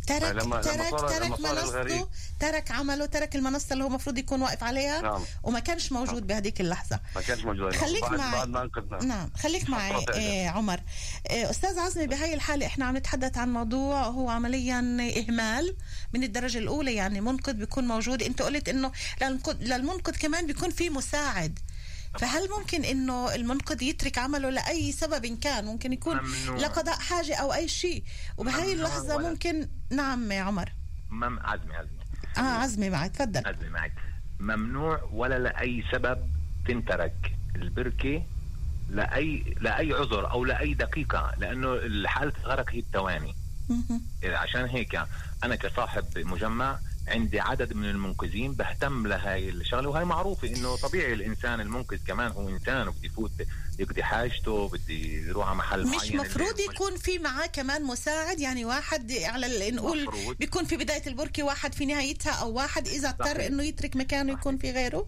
ترك 0.07 0.43
لما 0.43 0.61
ترك 0.61 0.93
لما 0.93 1.07
ترك 1.07 1.39
منصته 1.39 2.07
ترك 2.39 2.71
عمله 2.71 3.05
ترك 3.05 3.35
المنصة 3.35 3.73
اللي 3.73 3.83
هو 3.83 3.87
المفروض 3.87 4.17
يكون 4.17 4.41
واقف 4.41 4.63
عليها 4.63 5.01
نعم. 5.01 5.21
وما 5.43 5.59
كانش 5.59 5.91
موجود 5.91 6.17
نعم. 6.17 6.27
بهذيك 6.27 6.61
اللحظة. 6.61 6.99
ما 7.15 7.21
كانش 7.21 7.45
موجود. 7.45 7.75
خليك 7.75 8.01
بعد 8.01 8.17
معي. 8.19 8.31
بعد 8.31 8.49
ما 8.49 8.61
انقذنا. 8.61 9.03
نعم. 9.03 9.29
خليك 9.37 9.69
معي 9.69 10.05
إيه 10.13 10.49
عمر. 10.49 10.79
إيه 11.29 11.49
أستاذ 11.49 11.79
عزمي 11.79 12.07
بهاي 12.07 12.33
الحالة 12.33 12.65
إحنا 12.65 12.85
عم 12.85 12.97
نتحدث 12.97 13.37
عن 13.37 13.53
موضوع 13.53 14.03
هو 14.03 14.29
عمليا 14.29 14.79
إهمال 15.17 15.75
من 16.13 16.23
الدرجة 16.23 16.57
الأولى 16.57 16.95
يعني 16.95 17.21
منقذ 17.21 17.53
بيكون 17.53 17.87
موجود. 17.87 18.23
أنت 18.23 18.41
قلت 18.41 18.69
إنه 18.69 18.91
للمنقذ 19.59 20.13
كمان 20.17 20.47
بيكون 20.47 20.69
في 20.69 20.89
مساعد. 20.89 21.59
فهل 22.19 22.49
ممكن 22.59 22.83
إنه 22.83 23.35
المنقذ 23.35 23.83
يترك 23.83 24.17
عمله 24.17 24.49
لأي 24.49 24.91
سبب 24.91 25.25
كان؟ 25.25 25.65
ممكن 25.65 25.93
يكون 25.93 26.17
ممنوع. 26.23 26.57
لقضاء 26.57 26.99
حاجة 26.99 27.35
أو 27.35 27.53
أي 27.53 27.67
شيء. 27.67 28.03
وبهي 28.37 28.73
اللحظة 28.73 29.17
ممكن 29.17 29.67
نعم 29.91 30.31
يا 30.31 30.41
عمر. 30.41 30.69
مم 31.09 31.39
عزمي 31.39 31.75
عزمي. 31.75 31.99
آه 32.37 32.41
عزمي 32.41 32.89
معك 32.89 33.11
تفضل. 33.11 33.47
عزمي 33.47 33.69
معك. 33.69 33.93
ممنوع 34.39 35.09
ولا 35.11 35.39
لأي 35.39 35.83
سبب 35.91 36.29
تنترك 36.67 37.35
البركة 37.55 38.23
لاي 38.89 39.55
لأي 39.61 39.93
عذر 39.93 40.31
أو 40.31 40.45
لأي 40.45 40.73
دقيقة 40.73 41.33
لأنه 41.37 42.07
حاله 42.07 42.33
الغرق 42.39 42.69
هي 42.69 42.79
التواني. 42.79 43.35
عشان 44.23 44.65
هيك 44.65 45.01
أنا 45.43 45.55
كصاحب 45.55 46.05
مجمع 46.17 46.79
عندي 47.07 47.39
عدد 47.39 47.73
من 47.73 47.89
المنقذين 47.89 48.53
بهتم 48.53 49.07
لهي 49.07 49.49
الشغلة 49.49 49.89
وهي 49.89 50.05
معروفة 50.05 50.47
إنه 50.47 50.75
طبيعي 50.75 51.13
الإنسان 51.13 51.61
المنقذ 51.61 51.97
كمان 52.07 52.31
هو 52.31 52.49
إنسان 52.49 52.87
وبده 52.87 53.05
يفوت 53.05 53.31
يقضي 53.79 54.03
حاجته 54.03 54.69
بده 54.69 54.93
يروح 54.93 55.47
على 55.47 55.57
محل 55.57 55.81
مش 55.87 55.95
معين 55.95 56.19
مش 56.19 56.27
مفروض 56.27 56.59
يكون 56.59 56.97
في 56.97 57.19
معاه 57.19 57.45
كمان 57.47 57.83
مساعد؟ 57.83 58.39
يعني 58.39 58.65
واحد 58.65 59.11
على 59.11 59.71
نقول 59.71 60.09
بيكون 60.39 60.65
في 60.65 60.77
بداية 60.77 61.07
البركة 61.07 61.43
واحد 61.43 61.73
في 61.73 61.85
نهايتها 61.85 62.31
أو 62.31 62.51
واحد 62.53 62.87
إذا 62.87 63.09
اضطر 63.09 63.47
إنه 63.47 63.63
يترك 63.63 63.95
مكانه 63.95 64.33
يكون 64.33 64.57
في 64.57 64.71
غيره؟ 64.71 65.07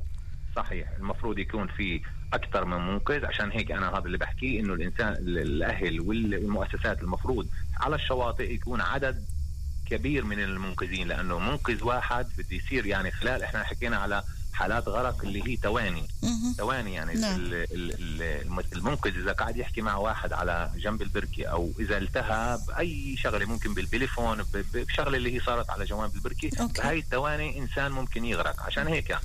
صحيح. 0.55 0.87
المفروض 0.99 1.39
يكون 1.39 1.67
في 1.67 2.01
أكثر 2.33 2.65
من 2.65 2.77
منقذ. 2.87 3.25
عشان 3.25 3.51
هيك 3.51 3.71
أنا 3.71 3.89
هذا 3.89 4.05
اللي 4.05 4.17
بحكيه 4.17 4.59
إنه 4.59 4.73
الإنسان 4.73 5.13
الأهل 5.27 6.01
والمؤسسات 6.01 7.01
المفروض 7.01 7.47
على 7.79 7.95
الشواطئ 7.95 8.53
يكون 8.53 8.81
عدد 8.81 9.25
كبير 9.89 10.23
من 10.23 10.39
المنقذين 10.39 11.07
لأنه 11.07 11.39
منقذ 11.39 11.83
واحد 11.83 12.27
بده 12.37 12.55
يصير 12.55 12.85
يعني 12.85 13.11
خلال 13.11 13.43
إحنا 13.43 13.63
حكينا 13.63 13.97
على 13.97 14.23
حالات 14.53 14.87
غرق 14.87 15.21
اللي 15.23 15.47
هي 15.47 15.57
تواني. 15.57 16.07
تواني 16.57 16.93
يعني 16.93 17.13
نعم. 17.13 17.37
المنقذ 18.73 19.17
إذا 19.17 19.31
قاعد 19.31 19.57
يحكي 19.57 19.81
مع 19.81 19.95
واحد 19.95 20.33
على 20.33 20.71
جنب 20.77 21.01
البركة 21.01 21.45
أو 21.45 21.71
إذا 21.79 21.97
التهى 21.97 22.59
بأي 22.67 23.17
شغلة 23.17 23.45
ممكن 23.45 23.73
بالتليفون 23.73 24.45
بشغلة 24.73 25.17
اللي 25.17 25.35
هي 25.35 25.39
صارت 25.39 25.69
على 25.69 25.85
جوانب 25.85 26.15
البركة 26.15 26.49
هاي 26.81 26.99
التواني 26.99 27.59
إنسان 27.59 27.91
ممكن 27.91 28.25
يغرق. 28.25 28.61
عشان 28.63 28.87
هيك 28.87 29.17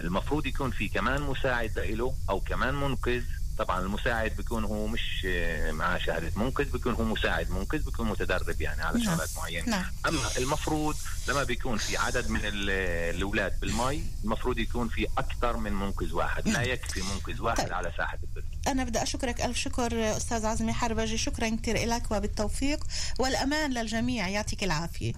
المفروض 0.00 0.46
يكون 0.46 0.70
في 0.70 0.88
كمان 0.88 1.22
مساعد 1.22 1.78
له 1.78 2.14
أو 2.30 2.40
كمان 2.40 2.74
منقذ 2.74 3.22
طبعا 3.60 3.80
المساعد 3.80 4.36
بيكون 4.36 4.64
هو 4.64 4.86
مش 4.86 5.26
مع 5.70 5.98
شهادة 5.98 6.32
منقذ 6.36 6.64
بيكون 6.64 6.94
هو 6.94 7.04
مساعد 7.04 7.50
منقذ 7.50 7.84
بيكون 7.84 8.08
متدرب 8.08 8.60
يعني 8.60 8.82
على 8.82 8.98
نعم. 8.98 9.14
شغلات 9.14 9.28
معينة 9.36 9.68
نعم. 9.68 9.84
أما 10.08 10.20
المفروض 10.38 10.96
لما 11.28 11.44
بيكون 11.44 11.78
في 11.78 11.96
عدد 11.96 12.30
من 12.30 12.40
الأولاد 12.44 13.60
بالمي 13.60 14.04
المفروض 14.24 14.58
يكون 14.58 14.88
في 14.88 15.06
أكثر 15.18 15.56
من 15.56 15.72
منقذ 15.72 16.12
واحد 16.12 16.48
نعم. 16.48 16.56
لا 16.56 16.62
يكفي 16.62 17.02
منقذ 17.02 17.42
واحد 17.42 17.64
طيب. 17.64 17.72
على 17.72 17.92
ساحة 17.96 18.18
البركه 18.22 18.70
أنا 18.70 18.84
بدي 18.84 19.02
أشكرك 19.02 19.40
ألف 19.40 19.56
شكر 19.56 20.16
أستاذ 20.16 20.46
عزمي 20.46 20.72
حربجي 20.72 21.18
شكرا 21.18 21.48
كثير 21.48 21.88
لك 21.88 22.10
وبالتوفيق 22.10 22.84
والأمان 23.18 23.72
للجميع 23.72 24.28
يعطيك 24.28 24.64
العافية 24.64 25.12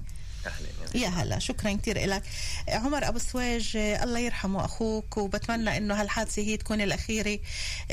أهلا 0.47 0.69
يا 0.95 1.09
هلا 1.09 1.39
شكرا 1.39 1.73
كثير 1.73 2.07
لك 2.07 2.23
عمر 2.69 3.09
أبو 3.09 3.19
سواج 3.19 3.73
الله 3.77 4.19
يرحمه 4.19 4.65
أخوك 4.65 5.17
وبتمنى 5.17 5.77
إنه 5.77 5.95
هالحادثة 6.01 6.43
هي 6.43 6.57
تكون 6.57 6.81
الأخيرة. 6.81 7.39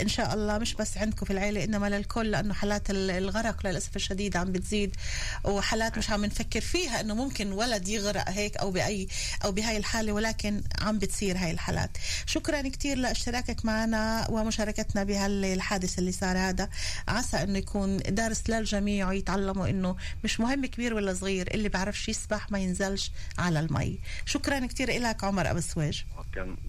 إن 0.02 0.08
شاء 0.08 0.34
الله 0.34 0.58
مش 0.58 0.74
بس 0.74 0.98
عندكم 0.98 1.26
في 1.26 1.34
العيلة 1.34 1.64
إنما 1.64 1.90
للكل 1.90 2.32
لأنه 2.32 2.54
حالات 2.54 2.84
الغرق 2.90 3.68
للأسف 3.68 3.96
الشديد 3.96 4.38
عم 4.38 4.52
بتزيد 4.52 4.96
وحالات 5.44 5.98
مش 5.98 6.10
عم 6.10 6.26
نفكر 6.26 6.62
فيها 6.62 7.02
إنه 7.02 7.16
ممكن 7.16 7.52
ولد 7.52 7.88
يغرق 7.88 8.30
هيك 8.30 8.58
أو 8.58 8.72
باي 8.72 9.08
أو 9.46 9.52
بهاي 9.52 9.78
الحالة 9.78 10.12
ولكن 10.12 10.62
عم 10.82 11.00
بتصير 11.00 11.38
هاي 11.38 11.52
الحالات. 11.52 11.98
شكرا 12.26 12.62
كثير 12.62 12.98
لاشتراكك 12.98 13.66
معنا 13.66 14.28
ومشاركتنا 14.30 15.04
بهالحادث 15.04 16.00
اللي 16.00 16.12
صار 16.12 16.38
هذا. 16.38 16.70
عسى 17.08 17.44
إنه 17.44 17.58
يكون 17.58 17.98
دارس 17.98 18.50
للجميع 18.50 19.08
ويتعلموا 19.08 19.68
إنه 19.70 19.96
مش 20.24 20.40
مهم 20.40 20.66
كبير 20.66 20.94
ولا 20.94 21.14
صغير 21.14 21.54
اللي 21.54 21.70
بعرفش 21.70 22.10
يسبح 22.10 22.39
راح 22.40 22.52
ما 22.52 22.60
ينزلش 22.60 23.12
على 23.38 23.60
المي. 23.60 24.00
شكرا 24.26 24.66
كثير 24.66 25.02
لك 25.02 25.24
عمر 25.24 25.52
أبو 25.52 25.60
سواج 25.60 26.06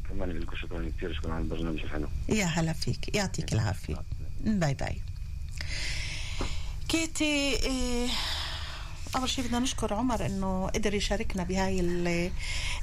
كمان 0.08 0.30
لكم 0.30 0.56
شكرا 0.56 0.92
كثير 0.96 1.14
شكرا 1.14 1.32
على 1.32 1.44
البرنامج 1.44 1.80
الحلو. 1.80 2.08
يا 2.28 2.44
هلا 2.44 2.72
فيك 2.72 3.14
يعطيك 3.14 3.52
العافية. 3.52 4.02
bye 4.40 4.74
bye. 4.74 5.02
كيتي 6.88 7.24
إيه 7.24 8.08
أول 9.16 9.28
شيء 9.28 9.44
بدنا 9.44 9.58
نشكر 9.58 9.94
عمر 9.94 10.26
إنه 10.26 10.66
قدر 10.66 10.94
يشاركنا 10.94 11.42
بهاي 11.42 11.80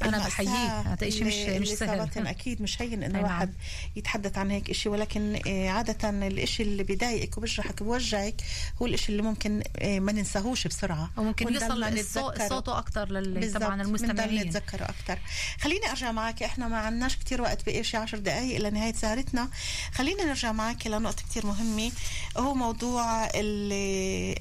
أنا 0.03 0.17
بحييه. 0.17 0.79
هذا 0.79 1.10
شيء 1.10 1.24
مش 1.24 1.34
مش 1.34 1.67
سهل. 1.67 2.27
أكيد 2.27 2.62
مش 2.62 2.81
هين 2.81 3.03
إنه 3.03 3.19
الواحد 3.19 3.53
يتحدث 3.96 4.38
عن 4.38 4.51
هيك 4.51 4.72
شيء 4.72 4.91
ولكن 4.91 5.39
آه، 5.48 5.69
عادة 5.69 6.10
الشيء 6.27 6.65
اللي 6.65 6.84
بضايقك 6.84 7.38
وبجرحك 7.38 7.84
بوجعك 7.84 8.41
هو 8.81 8.86
الشيء 8.86 9.10
اللي 9.10 9.22
ممكن 9.22 9.63
آه، 9.79 10.00
ما 10.00 10.12
ننساهوش 10.12 10.67
بسرعة. 10.67 11.12
وممكن 11.17 11.53
يوصل 11.53 12.05
صوته 12.50 12.79
أكثر 12.79 13.12
لل 13.12 13.53
طبعا 13.53 13.81
المستمعين. 13.81 14.48
نتذكره 14.48 14.84
أكثر 14.84 15.19
خليني 15.62 15.89
أرجع 15.89 16.12
معك. 16.12 16.43
إحنا 16.43 16.67
ما 16.67 16.77
عندناش 16.77 17.17
كثير 17.17 17.41
وقت 17.41 17.65
بقي 17.65 17.84
شي 17.84 17.98
10 17.98 18.17
دقائق 18.19 18.55
إلى 18.55 18.69
نهاية 18.69 18.93
سهرتنا. 18.93 19.50
خلينا 19.93 20.24
نرجع 20.24 20.51
معك 20.51 20.88
لنقطة 20.88 21.24
كثير 21.29 21.46
مهمة. 21.46 21.91
هو 22.38 22.53
موضوع 22.53 23.29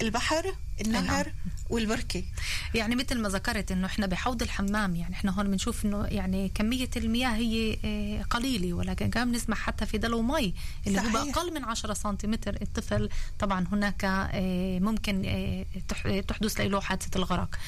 البحر. 0.03 0.55
النهر 0.81 1.33
والبركة. 1.71 2.23
يعني 2.75 2.97
مثل 2.97 3.21
ما 3.21 3.29
ذكرت 3.29 3.73
إنه 3.73 3.87
إحنا 3.87 4.07
بحوض 4.07 4.43
الحمام 4.43 4.97
يعني 4.97 5.15
إحنا 5.15 5.31
هون 5.31 5.51
بنشوف 5.51 5.85
إنه 5.85 6.05
يعني 6.05 6.49
كمية 6.55 6.91
المياه 6.97 7.29
هي 7.31 7.79
آه، 7.85 8.23
قليلة 8.23 8.73
ولكن 8.73 9.11
كمان 9.11 9.33
بنسمع 9.33 9.57
حتى 9.57 9.87
في 9.87 9.99
دلو 9.99 10.23
مي 10.23 10.55
اللي 10.87 11.01
هو 11.01 11.05
صحيح. 11.05 11.13
باقل 11.13 11.55
من 11.55 11.65
10 11.65 11.95
سنتيمتر. 11.95 12.59
الطفل 12.63 13.09
طبعا 13.39 13.67
هناك 13.73 14.05
آه، 14.05 14.79
ممكن 14.79 15.23
آه، 15.27 15.65
تح- 15.89 16.21
تحدث 16.29 16.61
له 16.61 16.81
حادثه 16.81 17.17
الغرق. 17.19 17.59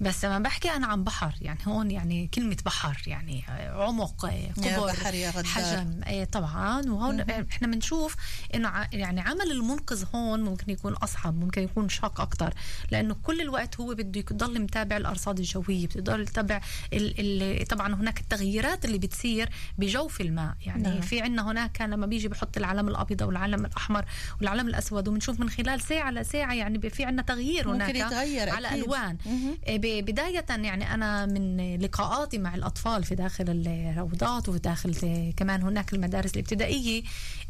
بس 0.00 0.24
لما 0.24 0.38
بحكي 0.38 0.70
أنا 0.70 0.86
عن 0.86 1.04
بحر 1.04 1.34
يعني 1.40 1.58
هون 1.66 1.90
يعني 1.90 2.26
كلمة 2.34 2.56
بحر 2.64 3.02
يعني 3.06 3.44
آه، 3.48 3.84
عمق 3.84 4.24
آه، 4.24 4.30
يا 4.30 4.52
كبر 4.52 4.86
بحر 4.86 5.14
يا 5.14 5.30
غدار. 5.30 5.44
حجم 5.44 6.00
آه، 6.04 6.24
طبعا 6.24 6.82
وهون. 6.86 7.20
إحنا 7.20 7.68
بنشوف 7.68 8.16
إنه 8.54 8.88
يعني 8.92 9.20
عمل 9.20 9.50
المنقذ 9.50 10.04
هون 10.14 10.40
ممكن 10.40 10.72
يكون 10.72 10.92
أصعب 10.92 11.40
ممكن 11.40 11.62
يكون 11.62 11.88
شاق 11.88 12.20
أكثر 12.20 12.54
لأنه 12.90 13.16
كل 13.22 13.40
الوقت 13.40 13.80
هو 13.80 13.94
بده 13.94 14.20
يضل 14.20 14.60
متابع 14.60 14.96
الأرصاد 14.96 15.38
الجوية 15.38 15.86
بده 15.86 15.98
يضل 15.98 16.20
يتابع 16.20 16.60
طبعا 17.70 17.94
هناك 17.94 18.20
التغييرات 18.20 18.84
اللي 18.84 18.98
بتصير 18.98 19.48
بجوف 19.78 20.20
الماء 20.20 20.54
يعني 20.66 20.82
نعم. 20.82 21.00
في 21.00 21.20
عندنا 21.20 21.50
هناك 21.50 21.80
لما 21.80 22.06
بيجي 22.06 22.28
بحط 22.28 22.56
العلم 22.56 22.88
الأبيض 22.88 23.22
والعلم 23.22 23.64
الأحمر 23.64 24.04
والعلم 24.40 24.68
الأسود 24.68 25.08
وبنشوف 25.08 25.40
من 25.40 25.50
خلال 25.50 25.80
ساعة 25.80 26.10
لساعة 26.10 26.54
يعني 26.54 26.90
في 26.90 27.04
عندنا 27.04 27.22
تغيير 27.22 27.68
ممكن 27.68 27.82
هناك 27.82 28.12
على 28.36 28.68
أكيد. 28.68 28.84
ألوان. 28.84 29.16
إيه 29.66 29.78
بداية 29.84 30.44
يعني 30.50 30.94
أنا 30.94 31.26
من 31.26 31.76
لقاءاتي 31.76 32.38
مع 32.38 32.54
الأطفال 32.54 33.04
في 33.04 33.14
داخل 33.14 33.44
الروضات 33.48 34.48
وفي 34.48 34.58
داخل 34.58 34.94
كمان 35.36 35.62
هناك 35.62 35.92
المدارس 35.92 36.34
الابتدائية 36.34 37.02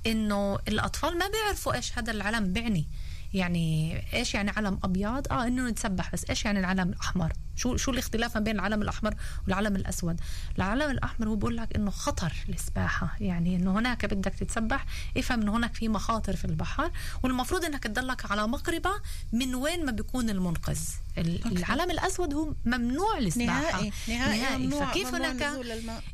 إنه 0.07 0.59
الأطفال 0.69 1.19
ما 1.19 1.29
بيعرفوا 1.29 1.75
إيش 1.75 1.99
هذا 1.99 2.12
العلم 2.12 2.53
بيعني 2.53 2.88
يعني 3.35 3.99
إيش 4.12 4.35
يعني 4.35 4.50
علم 4.50 4.79
أبيض؟ 4.85 5.33
آه 5.33 5.47
إنه 5.47 5.69
نتسبح 5.69 6.12
بس 6.12 6.25
إيش 6.31 6.45
يعني 6.45 6.59
العلم 6.59 6.88
الأحمر؟ 6.88 7.33
شو 7.56 7.76
شو 7.76 7.90
الاختلاف 7.90 8.34
ما 8.34 8.40
بين 8.40 8.54
العلم 8.56 8.82
الأحمر 8.82 9.14
والعلم 9.46 9.76
الأسود؟ 9.76 10.20
العلم 10.58 10.90
الأحمر 10.90 11.28
هو 11.28 11.37
بقول 11.37 11.56
لك 11.56 11.76
إنه 11.76 11.90
خطر 11.90 12.32
السباحه 12.49 13.16
يعني 13.20 13.56
إنه 13.56 13.78
هناك 13.78 14.06
بدك 14.06 14.34
تتسبح 14.34 14.87
افهم 15.16 15.40
إنه 15.40 15.56
هناك 15.56 15.75
في 15.75 15.88
مخاطر 15.88 16.37
في 16.37 16.44
البحر 16.44 16.90
والمفروض 17.23 17.64
إنك 17.64 17.82
تضلك 17.82 18.30
على 18.32 18.46
مقربة 18.49 18.90
من 19.32 19.54
وين 19.54 19.84
ما 19.87 19.92
بيكون 19.92 20.30
المنقذ. 20.30 20.78
ال- 21.18 21.46
العلم 21.58 21.90
الأسود 21.90 22.34
هو 22.34 22.54
ممنوع 22.64 23.18
السباحه 23.18 23.61
نهائي 23.73 23.92
نهائي 24.08 24.58
ممنوع 24.58 24.90
فكيف 24.90 25.08
ممنوع 25.08 25.30
هناك. 25.30 25.42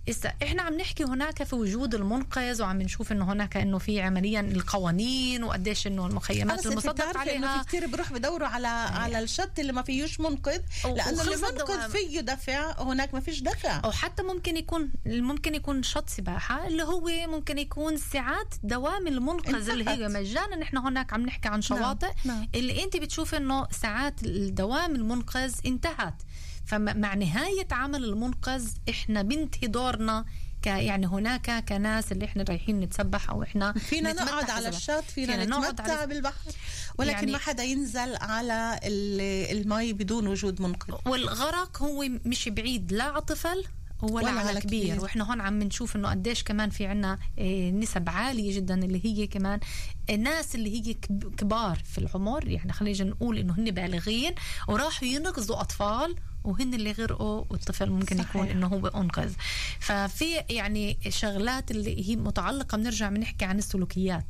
إسا 0.09 0.33
إحنا 0.43 0.63
عم 0.63 0.75
نحكي 0.75 1.05
هناك 1.05 1.43
في 1.43 1.55
وجود 1.55 1.95
المنقذ 1.95 2.63
وعم 2.63 2.83
نشوف 2.83 3.13
إنه 3.13 3.33
هناك 3.33 3.57
إنه 3.57 3.79
في 3.79 4.01
عمليا 4.01 4.41
القوانين 4.41 5.45
وقديش 5.45 5.87
إنه 5.87 6.07
المخيمات 6.07 6.67
المصدق 6.67 6.93
بتعرفي 6.93 7.37
إنه 7.37 7.47
عليها 7.49 7.63
في 7.63 7.69
كثير 7.69 7.87
بيروح 7.87 8.13
بدوروا 8.13 8.49
على 8.49 8.67
على 8.69 9.19
الشط 9.21 9.59
اللي 9.59 9.73
ما 9.73 9.83
فيهوش 9.83 10.21
منقذ 10.21 10.61
لأنه 10.85 11.23
الدوام. 11.35 11.91
فيه 11.91 12.21
دفع 12.21 12.83
هناك 12.83 13.15
ما 13.15 13.21
فيش 13.21 13.41
دفع 13.43 13.81
أو 13.85 13.91
حتى 13.91 14.23
ممكن 14.23 14.57
يكون 14.57 14.93
ممكن 15.07 15.55
يكون 15.55 15.83
شط 15.83 16.09
سباحة 16.09 16.67
اللي 16.67 16.83
هو 16.83 17.11
ممكن 17.27 17.59
يكون 17.59 17.97
ساعات 17.97 18.55
دوام 18.63 19.07
المنقذ 19.07 19.71
اللي 19.71 19.91
هي. 19.91 20.09
مجانا 20.09 20.57
نحن 20.57 20.77
هناك 20.77 21.13
عم 21.13 21.21
نحكي 21.27 21.49
عن 21.49 21.63
شواطئ 21.63 22.11
نعم. 22.25 22.49
اللي 22.55 22.85
أنت 22.85 22.97
بتشوف 22.97 23.35
إنه 23.35 23.67
ساعات 23.71 24.23
الدوام 24.23 24.95
المنقذ 24.95 25.55
انتهت 25.67 26.23
فمع 26.67 27.15
نهاية 27.15 27.69
عمل 27.73 28.05
المنقذ 28.05 28.69
إحنا 28.91 29.23
بنتهي 29.23 29.69
دورنا 29.69 30.25
ك 30.63 30.67
يعني 30.67 31.07
هناك 31.07 31.65
كناس 31.69 32.13
اللي 32.13 32.25
إحنا 32.25 32.45
رايحين 32.49 32.81
نتسبح 32.81 33.31
أو 33.31 33.43
إحنا 33.43 33.73
فينا 33.73 34.13
نقعد 34.13 34.51
على. 34.51 34.69
الشط 34.69 35.05
فينا, 35.05 35.33
فينا 35.33 35.45
نتمتع 35.45 36.05
على- 36.05 36.09
بالبحر 36.09 36.51
ولكن 36.99 37.13
يعني- 37.19 37.33
ما 37.33 37.39
حدا 37.39 37.63
ينزل 37.63 38.17
على 38.17 38.81
ال- 38.85 39.57
المي 39.59 39.93
بدون 39.93 40.27
وجود 40.27 40.63
منقذ 40.63 40.95
والغرق 41.11 41.83
هو 41.83 42.05
مش 42.25 42.49
بعيد 42.49 42.93
لا 42.93 43.05
على 43.05 43.21
طفل 43.21 43.65
ولا, 44.03 44.13
ولا 44.15 44.31
على 44.41 44.61
كبير. 44.61 44.85
كبير. 44.89 45.03
وإحنا 45.03 45.25
هون 45.31 45.41
عم 45.41 45.63
نشوف 45.63 45.97
إنه 45.97 46.11
قديش 46.11 46.43
كمان 46.43 46.71
في 46.71 46.87
عنا 46.87 47.19
آه، 47.39 47.71
نسب 47.71 48.09
عالية 48.09 48.57
جدا 48.57 48.75
اللي 48.75 49.05
هي 49.05 49.27
كمان 49.27 49.61
الناس 50.11 50.55
اللي 50.55 50.77
هي 50.89 50.95
كب- 50.95 51.35
كبار 51.35 51.83
في 51.85 51.99
العمر 51.99 52.49
يعني 52.49 52.73
خلينا 52.73 53.05
نقول 53.05 53.39
إنه 53.39 53.55
هن 53.59 53.71
بالغين 53.71 54.35
وراحوا 54.69 55.09
ينقذوا 55.09 55.61
أطفال 55.61 56.17
وهن 56.45 56.75
اللي 56.75 56.93
غرقوا 56.93 57.45
والطفل 57.51 57.91
ممكن 57.91 58.17
صحيح. 58.17 58.31
يكون 58.31 58.49
إنه 58.49 58.67
هو 58.67 58.87
أنقذ. 58.87 59.33
ففي 59.81 60.45
يعني 60.51 60.99
شغلات 61.09 61.71
اللي 61.71 62.09
هي 62.09 62.17
متعلقة 62.17 62.77
بنرجع 62.77 63.09
بنحكي 63.09 63.45
عن 63.45 63.59
السلوكيات. 63.59 64.25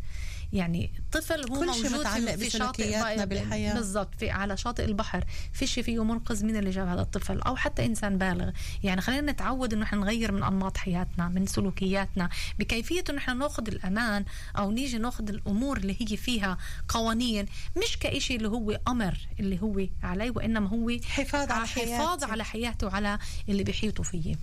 يعني 0.53 0.93
الطفل 0.99 1.53
هو 1.53 1.61
كل 1.61 1.67
موجود 1.67 1.87
متعلق 1.87 2.35
في, 2.35 2.45
في 2.45 2.51
شاطئ 2.51 3.25
بالحياة. 3.25 3.75
بالضبط 3.75 4.15
في 4.19 4.31
على 4.31 4.57
شاطئ 4.57 4.85
البحر. 4.85 5.25
فيش 5.53 5.79
فيه 5.79 6.05
منقذ 6.05 6.45
مين 6.45 6.57
اللي 6.57 6.71
جاب 6.71 6.89
هذا 6.89 7.01
الطفل. 7.01 7.41
أو 7.41 7.57
حتى 7.57 7.87
إنسان 7.87 8.19
بالغ. 8.19 8.51
يعني 8.83 9.01
خلينا 9.01 9.33
نتعود 9.33 9.73
إنه 9.75 9.85
إحنا 9.85 9.99
نغير 9.99 10.33
من 10.33 10.43
أنماط 10.43 10.77
حياتنا 10.77 11.29
من 11.29 11.47
سلوكياتنا. 11.47 12.29
بكيفية 12.59 13.05
إنه 13.11 13.19
إحنا 13.19 13.35
ناخذ 13.35 13.69
الأمان 13.69 14.25
أو 14.59 14.71
نيجي 14.71 14.99
ناخذ 14.99 15.29
الأمور 15.29 15.77
اللي 15.77 15.97
هي 16.01 16.17
فيها 16.17 16.59
قوانين. 16.89 17.47
مش 17.77 17.99
كإشي 17.99 18.37
اللي 18.37 18.49
هو 18.49 18.81
أمر 18.89 19.19
اللي 19.41 19.63
هو 19.63 19.87
عليه 20.03 20.31
وإنما 20.31 20.69
هو 20.69 20.91
حفاظ 21.05 21.51
على 21.51 21.67
حفاظ 21.67 22.00
حياتي. 22.09 22.25
على 22.25 22.45
حياته 22.45 22.87
وعلى 22.87 23.19
اللي 23.49 23.65
بيحيطوا 23.65 24.05
فيه. 24.05 24.35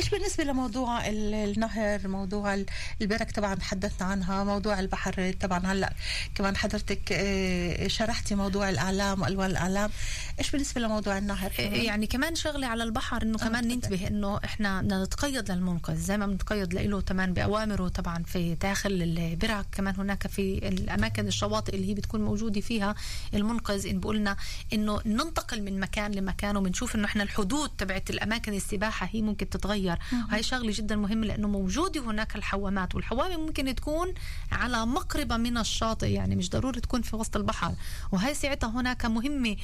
إيش 0.00 0.08
بالنسبة 0.10 0.44
لموضوع 0.44 1.08
ال- 1.08 1.34
النهر 1.34 2.08
موضوع 2.08 2.54
ال- 2.54 2.66
البرك 3.02 3.30
طبعا 3.30 3.54
تحدثنا 3.54 4.06
عنها 4.08 4.44
موضوع 4.44 4.80
البحر 4.80 5.34
طبعا 5.40 5.58
هلأ 5.66 5.92
كمان 6.34 6.56
حضرتك 6.56 7.12
آه، 7.12 7.88
شرحتي 7.88 8.34
موضوع 8.34 8.68
الاعلام 8.70 9.22
والوان 9.22 9.50
الاعلام 9.50 9.90
إيش 10.38 10.50
بالنسبة 10.50 10.80
لموضوع 10.80 11.18
النهر؟ 11.18 11.50
كمان؟ 11.50 11.74
يعني 11.74 12.06
كمان 12.06 12.34
شغله 12.34 12.66
على 12.66 12.82
البحر 12.84 13.22
إنه 13.22 13.38
كمان 13.38 13.68
ننتبه 13.68 14.06
إنه 14.06 14.40
إحنا 14.44 14.82
بدنا 14.82 15.04
نتقيد 15.04 15.50
للمنقذ. 15.52 15.96
زي 15.96 16.16
ما 16.18 16.26
بنتقيد 16.26 16.74
له 16.74 17.00
كمان 17.00 17.32
بأوامره 17.34 17.88
طبعا 17.88 18.22
في 18.22 18.54
داخل 18.54 18.92
البرك. 19.02 19.66
كمان 19.72 19.94
هناك 19.98 20.26
في 20.26 20.68
الأماكن 20.68 21.26
الشواطئ 21.26 21.74
اللي 21.74 21.88
هي 21.90 21.94
بتكون 21.94 22.20
موجودة 22.24 22.60
فيها 22.60 22.94
المنقذ. 23.34 23.86
إن 23.86 24.00
بقولنا 24.00 24.36
إنه 24.72 25.00
ننتقل 25.06 25.62
من 25.62 25.80
مكان 25.80 26.10
لمكان 26.12 26.56
وبنشوف 26.56 26.94
إنه 27.02 27.08
إحنا 27.10 27.22
الحدود 27.22 27.68
تبعت 27.70 28.10
الأماكن 28.10 28.54
السباحة 28.54 29.08
هي 29.12 29.22
ممكن 29.22 29.48
تتغير. 29.50 29.98
وهي 30.28 30.42
شغلة 30.42 30.72
جدا 30.74 30.96
مهمة 30.96 31.26
لأنه 31.26 31.48
موجودة 31.48 32.00
هناك 32.00 32.36
الحوامات 32.36 32.94
والحوامة 32.94 33.36
ممكن 33.36 33.74
تكون 33.74 34.14
على 34.52 34.86
مقربة 34.86 35.36
من 35.36 35.58
الشاطئ 35.58 36.10
يعني 36.10 36.36
مش 36.36 36.50
ضروري 36.50 36.80
تكون 36.80 37.02
في 37.02 37.16
وسط 37.16 37.36
البحر. 37.36 37.72
وهي 38.12 38.34
ساعتها 38.34 38.70
هناك 38.70 39.06
مهمة 39.06 39.56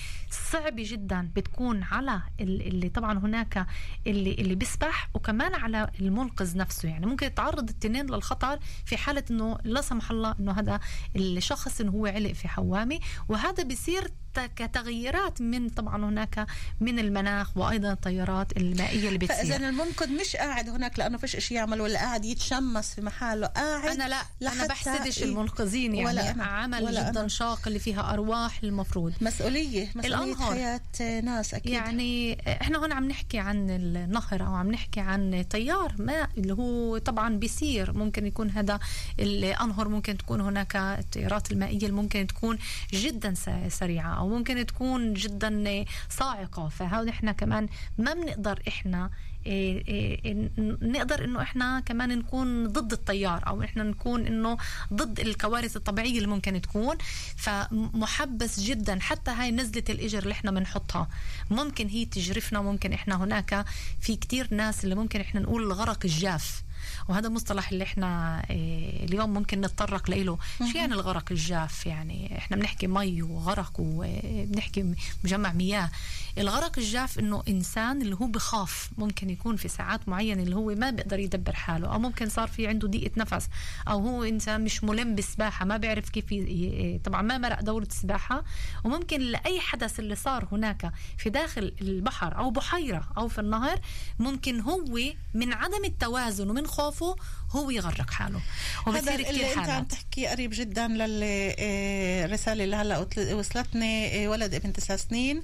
صعبة 0.52 0.82
جدا 0.86 1.30
بتكون 1.36 1.82
على 1.82 2.20
ال- 2.40 2.66
اللي 2.66 2.88
طبعا 2.88 3.18
هناك 3.18 3.66
اللي 4.06 4.32
اللي 4.34 4.54
بيسبح 4.54 5.08
وكمان 5.14 5.54
على 5.54 5.90
المنقذ 6.00 6.56
نفسه. 6.56 6.88
يعني 6.88 7.06
ممكن 7.06 7.26
يتعرض 7.26 7.68
التنين 7.68 8.06
للخطر 8.06 8.58
في 8.84 8.96
حالة 8.96 9.24
إنه 9.30 9.58
لا 9.64 9.80
سمح 9.80 10.10
الله 10.10 10.34
إنه 10.40 10.52
هذا 10.52 10.80
الشخص 11.16 11.80
إنه 11.80 11.92
هو 11.92 12.06
علق 12.06 12.32
في 12.32 12.48
حوامة. 12.48 12.98
وهذا 13.28 13.62
بيصير 13.62 14.10
كتغييرات 14.46 15.40
من 15.40 15.68
طبعا 15.68 16.04
هناك 16.04 16.46
من 16.80 16.98
المناخ 16.98 17.56
وأيضا 17.56 17.92
التيارات 17.92 18.56
المائية 18.56 19.08
اللي 19.08 19.26
فاذا 19.26 19.42
بتصير 19.42 19.68
المنقذ 19.68 20.12
مش 20.12 20.36
قاعد 20.36 20.68
هناك 20.68 20.98
لأنه 20.98 21.18
فيش 21.18 21.36
شيء 21.36 21.56
يعمل 21.56 21.80
ولا 21.80 21.98
قاعد 21.98 22.24
يتشمس 22.24 22.94
في 22.94 23.00
محله 23.00 23.46
قاعد 23.46 24.00
أنا 24.00 24.08
لا 24.40 24.52
أنا 24.52 24.66
بحسدش 24.66 25.18
إيه؟ 25.18 25.24
المنقذين 25.28 25.94
يعني 25.94 26.06
ولا 26.10 26.30
أنا. 26.30 26.44
عمل 26.44 26.82
ولا 26.82 27.10
جدا 27.10 27.20
أنا. 27.20 27.28
شاق 27.28 27.60
اللي 27.66 27.78
فيها 27.78 28.12
أرواح 28.14 28.60
المفروض 28.62 29.12
مسؤولية 29.20 29.88
مسؤولية 29.94 30.08
الأنهار. 30.16 30.52
حياة 30.54 31.20
ناس 31.20 31.54
أكيد 31.54 31.72
يعني 31.72 32.38
إحنا 32.62 32.78
هون 32.78 32.92
عم 32.92 33.08
نحكي 33.08 33.38
عن 33.38 33.70
النهر 33.70 34.46
أو 34.46 34.54
عم 34.54 34.70
نحكي 34.70 35.00
عن 35.00 35.44
تيار 35.50 35.94
ماء 35.98 36.30
اللي 36.38 36.52
هو 36.52 36.98
طبعا 36.98 37.36
بيصير 37.36 37.92
ممكن 37.92 38.26
يكون 38.26 38.50
هذا 38.50 38.78
الانهر 39.20 39.88
ممكن 39.88 40.16
تكون 40.16 40.40
هناك 40.40 40.76
التيارات 40.76 41.52
المائية 41.52 41.76
اللي 41.78 41.92
ممكن 41.92 42.26
تكون 42.26 42.58
جدا 42.92 43.34
سريعة 43.68 44.18
أو 44.18 44.27
ممكن 44.28 44.66
تكون 44.66 45.14
جدا 45.14 45.84
صاعقة. 46.10 46.68
فهذا 46.68 47.10
إحنا 47.10 47.32
كمان 47.32 47.68
ما 47.98 48.14
بنقدر 48.14 48.62
إحنا 48.68 49.10
إيه 49.46 49.88
إيه 49.88 50.50
نقدر 50.82 51.24
إنه 51.24 51.42
إحنا 51.42 51.80
كمان 51.80 52.18
نكون 52.18 52.68
ضد 52.68 52.92
التيار 52.92 53.46
أو 53.46 53.62
إحنا 53.62 53.82
نكون 53.82 54.26
إنه 54.26 54.56
ضد 54.92 55.20
الكوارث 55.20 55.76
الطبيعية 55.76 56.16
اللي 56.16 56.26
ممكن 56.28 56.60
تكون. 56.60 56.96
فمحبس 57.36 58.60
جدا. 58.60 58.98
حتى 59.00 59.30
هاي 59.30 59.50
نزلة 59.50 59.84
الإجر 59.88 60.22
اللي 60.22 60.32
إحنا 60.32 60.50
بنحطها 60.50 61.08
ممكن 61.50 61.88
هي 61.88 62.04
تجرفنا 62.04 62.60
ممكن 62.60 62.92
إحنا 62.92 63.16
هناك 63.24 63.64
في 64.00 64.16
كتير 64.16 64.48
ناس 64.54 64.84
اللي 64.84 64.94
ممكن 64.94 65.20
إحنا 65.20 65.40
نقول 65.40 65.62
الغرق 65.62 65.98
الجاف. 66.04 66.62
وهذا 67.08 67.28
مصطلح 67.28 67.70
اللي 67.70 67.84
إحنا 67.84 68.38
آه، 68.50 69.04
اليوم 69.04 69.34
ممكن 69.34 69.60
نتطرق 69.60 70.10
له. 70.10 70.38
شو 70.72 70.78
يعني 70.78 70.94
الغرق 70.94 71.24
الجاف؟ 71.30 71.86
يعني 71.86 72.38
إحنا 72.38 72.56
بنحكي 72.56 72.86
مي 72.86 73.22
وغرق 73.22 73.72
وبنحكي 73.78 74.94
مجمع 75.24 75.52
مياه. 75.52 75.90
الغرق 76.38 76.78
الجاف 76.78 77.18
إنه 77.18 77.42
إنسان 77.48 78.02
اللي 78.02 78.14
هو 78.14 78.26
بخاف. 78.26 78.90
ممكن 78.98 79.30
يكون 79.30 79.56
في 79.56 79.68
ساعات 79.68 80.08
معينة 80.08 80.42
اللي 80.42 80.56
هو 80.56 80.74
ما 80.74 80.90
بيقدر 80.90 81.18
يدبر 81.18 81.52
حاله 81.52 81.92
أو 81.92 81.98
ممكن 81.98 82.28
صار 82.28 82.48
في 82.48 82.66
عنده 82.66 82.88
ضيقة 82.88 83.10
نفس 83.16 83.48
أو 83.88 83.98
هو 84.08 84.24
إنسان 84.24 84.64
مش 84.64 84.84
ملم 84.84 85.14
بالسباحه 85.14 85.64
ما 85.64 85.76
بيعرف 85.76 86.08
كيف 86.08 86.32
ي... 86.32 87.00
طبعا 87.04 87.22
ما 87.22 87.38
مرق 87.38 87.60
دورة 87.62 87.84
السباحه 87.84 88.44
وممكن 88.84 89.20
لأي 89.20 89.60
حدث 89.60 90.00
اللي 90.00 90.14
صار 90.16 90.48
هناك 90.52 90.92
في 91.18 91.30
داخل 91.30 91.72
البحر 91.80 92.38
أو 92.38 92.50
بحيرة 92.50 93.08
أو 93.18 93.28
في 93.28 93.40
النهر 93.40 93.80
ممكن 94.18 94.60
هو 94.60 94.98
من 95.34 95.52
عدم 95.52 95.84
التوازن 95.84 96.50
ومن 96.50 96.66
خوفه 96.98 97.16
هو 97.50 97.70
يغرق 97.70 98.10
حاله. 98.10 98.40
هذا 98.86 99.14
اللي 99.14 99.52
انت 99.54 99.68
عم 99.68 99.84
تحكي 99.84 100.26
قريب 100.26 100.50
جدا 100.54 100.88
للرساله 100.88 102.64
اللي 102.64 102.76
هلأ 102.76 103.06
وصلتني 103.32 104.28
ولد 104.28 104.54
ابن 104.54 104.72
تسع 104.72 104.96
سنين. 104.96 105.42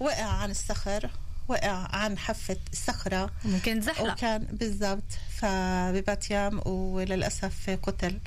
وقع 0.00 0.24
عن 0.24 0.50
الصخر 0.50 1.10
وقع 1.48 1.86
عن 1.96 2.18
حافة 2.18 2.56
صخرة. 2.72 3.30
ممكن 3.44 3.80
زحلق. 3.80 4.12
وكان 4.12 4.44
بالضبط 4.52 5.10
فبباتيام 5.36 6.60
وللأسف 6.66 7.78
قتل. 7.82 8.18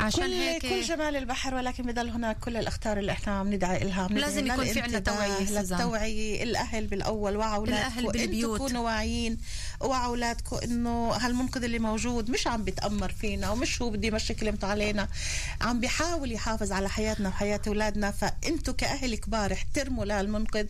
عشان 0.00 0.22
كل 0.22 0.32
هيك 0.32 0.62
كل 0.62 0.82
جمال 0.82 1.16
البحر 1.16 1.54
ولكن 1.54 1.82
بضل 1.82 2.08
هناك 2.08 2.38
كل 2.38 2.56
الأخطار 2.56 2.98
اللي 2.98 3.12
إحنا 3.12 3.32
عم 3.38 3.52
ندعي 3.52 3.78
لها 3.78 4.08
لازم 4.08 4.46
يكون 4.46 4.64
في 4.64 4.80
عندنا 4.80 4.98
توعية 4.98 5.50
للتوعية 5.50 6.42
الأهل 6.42 6.86
بالأول 6.86 7.36
وعوا 7.36 7.56
اولادكم 7.56 7.98
الأهل 7.98 8.12
بالبيوت. 8.12 8.56
تكونوا 8.56 8.84
واعيين. 8.84 9.38
وعوا 9.80 10.06
اولادكم 10.06 10.56
إنه 10.56 11.10
هالمنقذ 11.12 11.64
اللي 11.64 11.78
موجود 11.78 12.30
مش 12.30 12.46
عم 12.46 12.64
بيتأمر 12.64 13.12
فينا 13.12 13.50
ومش 13.50 13.82
هو 13.82 13.90
بده 13.90 14.08
يمشي 14.08 14.34
كلمته 14.34 14.66
علينا 14.68 15.08
عم 15.60 15.80
بيحاول 15.80 16.32
يحافظ 16.32 16.72
على 16.72 16.88
حياتنا 16.88 17.28
وحياة 17.28 17.60
أولادنا 17.68 18.10
فانتوا 18.10 18.74
كأهل 18.74 19.14
كبار 19.14 19.52
احترموا 19.52 20.04
لهالمنقذ 20.04 20.66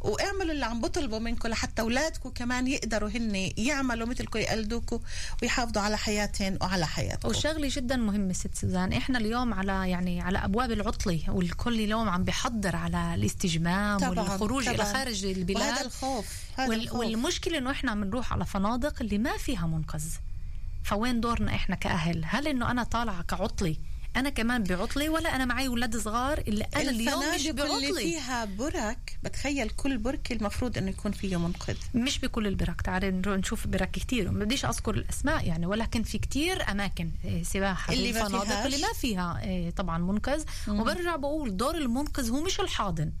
واعملوا 0.00 0.52
اللي 0.52 0.66
عم 0.66 0.80
بطلبوا 0.80 1.18
منكم 1.18 1.48
لحتى 1.48 1.82
اولادكم 1.82 2.30
كمان 2.30 2.66
يقدروا 2.66 3.08
هن 3.08 3.50
يعملوا 3.56 4.06
مثلكم 4.06 4.38
يقلدوكم 4.38 5.00
ويحافظوا 5.42 5.82
على 5.82 5.98
حياتهم 5.98 6.58
وعلى 6.60 6.86
حياتكم 6.86 7.28
وشغلة 7.28 7.68
جدا 7.72 7.96
مهمة 7.96 8.32
ست 8.32 8.54
سوزان 8.54 8.92
إحنا 8.92 9.18
اليوم 9.18 9.54
على 9.54 9.90
يعني 9.90 10.20
على 10.20 10.38
أبواب 10.44 10.72
العطلة 10.72 11.20
والكل 11.28 11.74
اليوم 11.80 12.08
عم 12.08 12.24
بيحضر 12.24 12.76
على 12.76 13.14
الاستجمام 13.14 13.98
طبعاً 13.98 14.20
والخروج 14.20 14.64
طبعاً. 14.64 14.74
إلى 14.74 14.84
خارج 14.84 15.24
البلاد 15.24 15.60
وهذا 15.72 15.84
الخوف 15.84 16.26
هذا 16.56 16.68
وال 16.68 16.82
الخوف. 16.82 17.00
والمشكلة 17.00 17.58
إنه 17.58 17.70
إحنا 17.70 17.90
عم 17.90 18.04
نروح 18.04 18.32
على 18.32 18.44
فنادق 18.50 19.02
اللي 19.02 19.18
ما 19.18 19.36
فيها 19.36 19.66
منقذ. 19.66 20.04
فوين 20.84 21.20
دورنا 21.20 21.54
إحنا 21.54 21.76
كأهل؟ 21.76 22.22
هل 22.26 22.48
إنه 22.48 22.70
أنا 22.70 22.82
طالعة 22.84 23.22
كعطلة؟ 23.22 23.76
أنا 24.16 24.30
كمان 24.30 24.62
بعطلي 24.62 25.08
ولا 25.08 25.36
أنا 25.36 25.44
معي 25.44 25.66
أولاد 25.66 25.96
صغار 25.96 26.38
اللي 26.38 26.66
أنا 26.76 26.90
اليوم 26.90 27.34
مش 27.34 27.46
بعطلي 27.48 27.88
اللي 27.88 28.00
فيها 28.00 28.44
برك 28.44 29.18
بتخيل 29.24 29.70
كل 29.70 29.98
برك 29.98 30.32
المفروض 30.32 30.78
إنه 30.78 30.90
يكون 30.90 31.12
فيه 31.12 31.36
منقذ. 31.36 31.76
مش 31.94 32.18
بكل 32.18 32.46
البرك. 32.46 32.80
تعالي 32.82 33.10
نشوف 33.10 33.66
برك 33.66 33.90
كثير 33.90 34.30
ما 34.30 34.44
بديش 34.44 34.64
أذكر 34.64 34.94
الأسماء 34.94 35.46
يعني 35.46 35.66
ولكن 35.66 36.02
في 36.02 36.18
كثير 36.18 36.70
أماكن 36.70 37.10
آه، 37.24 37.42
سباحة 37.42 37.92
اللي 37.92 38.12
ما 38.12 38.28
فيهاش. 38.28 38.66
اللي 38.66 38.82
ما 38.86 38.92
فيها 39.00 39.40
آه، 39.44 39.70
طبعا 39.70 39.98
منقذ. 39.98 40.44
وبرجع 40.68 41.16
بقول 41.16 41.56
دور 41.56 41.74
المنقذ 41.74 42.30
هو 42.30 42.42
مش 42.44 42.60
الحاضن. 42.60 43.12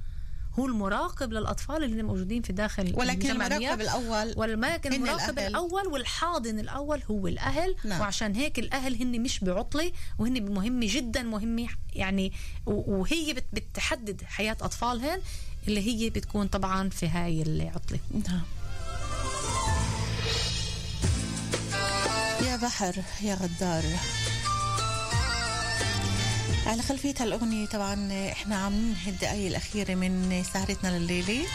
هو 0.60 0.66
المراقب 0.66 1.32
للأطفال 1.32 1.84
اللي 1.84 2.02
موجودين 2.02 2.42
في 2.42 2.52
داخل 2.52 2.92
ولكن 2.96 3.30
المراقب 3.30 3.80
الأول 3.80 4.34
ولكن 4.36 4.92
المراقب 4.92 5.30
الأهل. 5.30 5.46
الأول 5.48 5.86
والحاضن 5.86 6.58
الأول 6.58 7.02
هو 7.10 7.26
الأهل 7.26 7.74
نعم. 7.84 8.00
وعشان 8.00 8.34
هيك 8.34 8.58
الأهل 8.58 8.94
هن 9.02 9.22
مش 9.22 9.44
بعطلة 9.44 9.92
وهن 10.18 10.52
مهمه 10.54 10.86
جدا 10.90 11.22
مهمه 11.22 11.68
يعني 11.94 12.32
وهي 12.66 13.34
بتحدد 13.52 14.22
حياة 14.24 14.56
أطفالهن 14.60 15.20
اللي 15.68 15.80
هي 15.86 16.10
بتكون 16.10 16.46
طبعا 16.46 16.88
في 16.88 17.08
هاي 17.08 17.42
العطلة 17.42 17.98
نعم 18.28 18.42
يا 22.46 22.56
بحر 22.56 22.94
يا 23.22 23.34
غدار 23.34 23.82
على 26.66 26.82
خلفية 26.82 27.14
هالأغنية 27.20 27.66
طبعا 27.66 28.08
إحنا 28.32 28.56
عم 28.56 28.72
ننهي 28.72 29.10
الدقايق 29.10 29.46
الأخيرة 29.46 29.94
من 29.94 30.42
سهرتنا 30.54 30.98
لليلة. 30.98 31.46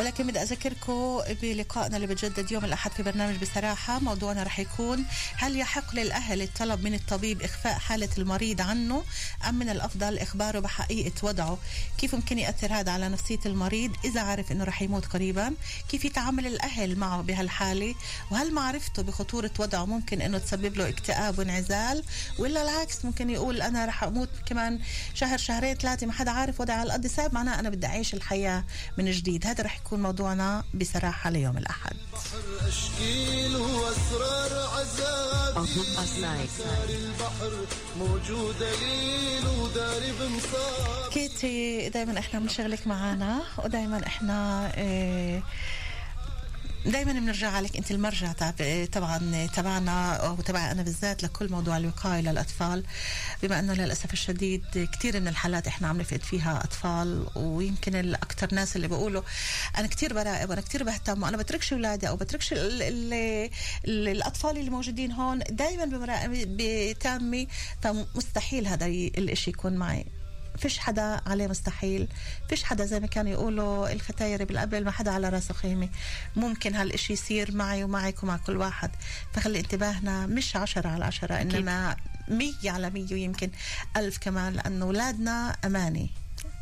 ولكن 0.00 0.26
بدي 0.26 0.42
أذكركم 0.42 1.20
بلقائنا 1.42 1.96
اللي 1.96 2.06
بتجدد 2.06 2.52
يوم 2.52 2.64
الأحد 2.64 2.90
في 2.90 3.02
برنامج 3.02 3.36
بصراحة. 3.36 3.98
موضوعنا 3.98 4.42
رح 4.42 4.58
يكون 4.58 5.04
هل 5.36 5.56
يحق 5.56 5.94
للأهل 5.94 6.42
الطلب 6.42 6.84
من 6.84 6.94
الطبيب 6.94 7.42
إخفاء 7.42 7.78
حالة 7.78 8.08
المريض 8.18 8.60
عنه 8.60 9.04
أم 9.48 9.54
من 9.54 9.68
الأفضل 9.68 10.18
إخباره 10.18 10.58
بحقيقة 10.60 11.12
وضعه؟ 11.22 11.58
كيف 11.98 12.14
ممكن 12.14 12.38
يأثر 12.38 12.72
هذا 12.72 12.92
على 12.92 13.08
نفسية 13.08 13.38
المريض 13.46 13.92
إذا 14.04 14.22
عرف 14.22 14.52
أنه 14.52 14.64
رح 14.64 14.82
يموت 14.82 15.06
قريبا؟ 15.06 15.54
كيف 15.88 16.04
يتعامل 16.04 16.46
الأهل 16.46 16.98
معه 16.98 17.22
بهالحالة؟ 17.22 17.94
وهل 18.30 18.54
معرفته 18.54 19.02
بخطورة 19.02 19.50
وضعه 19.58 19.84
ممكن 19.84 20.20
أنه 20.20 20.38
تسبب 20.38 20.76
له 20.76 20.88
اكتئاب 20.88 21.38
وانعزال؟ 21.38 22.04
ولا 22.38 22.62
العكس 22.62 23.04
ممكن 23.04 23.30
يقول 23.30 23.62
أنا 23.62 23.84
رح 23.84 24.04
أموت 24.04 24.30
كمان 24.46 24.80
شهر 25.14 25.38
شهرين 25.38 25.74
ثلاثة 25.74 26.06
ما 26.06 26.12
حدا 26.12 26.30
عارف 26.30 26.60
وضعي 26.60 26.76
على 26.76 26.86
الأرض 26.86 27.06
ساب 27.06 27.34
معناه 27.34 27.60
أنا 27.60 27.70
بدي 27.70 27.86
أعيش 27.86 28.14
الحياة 28.14 28.64
من 28.98 29.10
جديد. 29.10 29.46
هذا 29.46 29.64
رح 29.64 29.78
يكون 29.86 30.02
موضوعنا 30.02 30.64
بصراحة 30.74 31.30
ليوم 31.30 31.58
الأحد. 31.58 31.96
كيتي 41.12 41.88
دايما 41.88 42.18
إحنا 42.18 42.40
بنشغلك 42.40 42.86
معانا 42.86 43.38
ودايما 43.64 44.06
إحنا 44.06 44.70
آه 44.74 45.42
دائما 46.86 47.12
بنرجع 47.12 47.50
عليك. 47.50 47.76
أنت 47.76 47.90
المرجع 47.90 48.32
طبعا 48.92 49.46
تبعنا 49.46 50.22
وتبع 50.38 50.70
أنا 50.70 50.82
بالذات 50.82 51.22
لكل 51.22 51.50
موضوع 51.50 51.76
الوقاية 51.76 52.20
للأطفال. 52.20 52.84
بما 53.42 53.58
أنه 53.58 53.72
للأسف 53.74 54.12
الشديد 54.12 54.88
كثير 54.92 55.20
من 55.20 55.28
الحالات 55.28 55.66
إحنا 55.66 55.88
عم 55.88 56.00
نفقد 56.00 56.22
فيها 56.22 56.64
أطفال 56.64 57.26
ويمكن 57.36 57.96
الاكثر 57.96 58.54
ناس 58.54 58.76
اللي 58.76 58.88
بيقولوا 58.88 59.22
أنا 59.78 59.86
كثير 59.86 60.14
براقب 60.14 60.50
وأنا 60.50 60.60
كثير 60.60 60.84
بهتم 60.84 61.22
وأنا 61.22 61.36
بتركش 61.36 61.72
أولادي 61.72 62.08
أو 62.08 62.16
بتركش 62.16 62.52
ال 62.52 62.82
ال 62.82 63.12
ال 63.84 64.08
الأطفال 64.08 64.58
اللي 64.58 64.70
موجودين 64.70 65.12
هون 65.12 65.38
دائما 65.38 65.84
بمراقبه 65.84 66.94
تامه 67.00 67.46
فمستحيل 67.82 68.66
هذا 68.66 68.86
الشيء 68.86 69.54
يكون 69.54 69.74
معي. 69.76 70.06
فيش 70.56 70.78
حدا 70.78 71.20
عليه 71.26 71.46
مستحيل 71.46 72.08
فيش 72.48 72.64
حدا 72.64 72.84
زي 72.84 73.00
ما 73.00 73.06
كانوا 73.06 73.32
يقولوا 73.32 73.92
الختاير 73.92 74.44
بالقبل 74.44 74.84
ما 74.84 74.90
حدا 74.90 75.10
على 75.10 75.28
راسه 75.28 75.54
خيمة. 75.54 75.88
ممكن 76.36 76.74
هالإشي 76.74 77.12
يصير 77.12 77.54
معي 77.54 77.84
ومعك 77.84 78.22
ومع 78.22 78.36
كل 78.36 78.56
واحد. 78.56 78.90
فخلي 79.32 79.60
انتباهنا 79.60 80.26
مش 80.26 80.56
عشرة 80.56 80.88
على 80.88 81.04
عشرة 81.04 81.34
إنما 81.34 81.96
مية 82.28 82.70
على 82.70 82.90
مية 82.90 83.12
ويمكن 83.12 83.50
ألف 83.96 84.18
كمان 84.18 84.52
لأنه 84.52 84.84
أولادنا 84.84 85.56
أماني. 85.64 86.10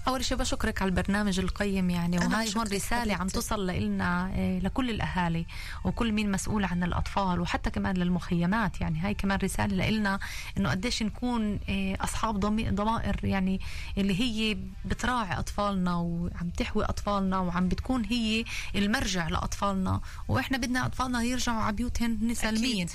أول 0.08 0.24
شيء 0.24 0.38
بشكرك 0.38 0.82
على 0.82 0.88
البرنامج 0.88 1.38
القيم 1.40 1.90
يعني 1.90 2.18
وهاي 2.18 2.48
هون 2.56 2.66
رسالة 2.66 3.14
عم 3.14 3.26
توصل 3.28 3.66
لنا 3.66 4.30
آه، 4.34 4.58
لكل 4.58 4.90
الأهالي 4.90 5.46
وكل 5.84 6.12
مين 6.12 6.30
مسؤول 6.30 6.64
عن 6.64 6.82
الأطفال 6.82 7.40
وحتى 7.40 7.70
كمان 7.70 7.96
للمخيمات 7.96 8.80
يعني. 8.80 9.00
هاي 9.00 9.14
كمان 9.14 9.38
رسالة 9.42 9.90
لنا 9.90 10.18
إنه 10.58 10.70
قديش 10.70 11.02
نكون 11.02 11.60
آه، 11.68 11.96
أصحاب 12.00 12.40
ضمائر 12.74 13.24
يعني 13.24 13.60
اللي 13.98 14.20
هي 14.20 14.58
بتراعي 14.84 15.38
أطفالنا 15.38 15.94
وعم 15.94 16.50
تحوي 16.56 16.84
أطفالنا 16.84 17.38
وعم 17.38 17.68
بتكون 17.68 18.04
هي 18.04 18.44
المرجع 18.74 19.28
لأطفالنا. 19.28 20.00
وإحنا 20.28 20.58
بدنا 20.58 20.86
أطفالنا 20.86 21.22
يرجعوا 21.22 21.62
على 21.62 21.76
بيوتهم 21.76 22.34
سالمين 22.34 22.86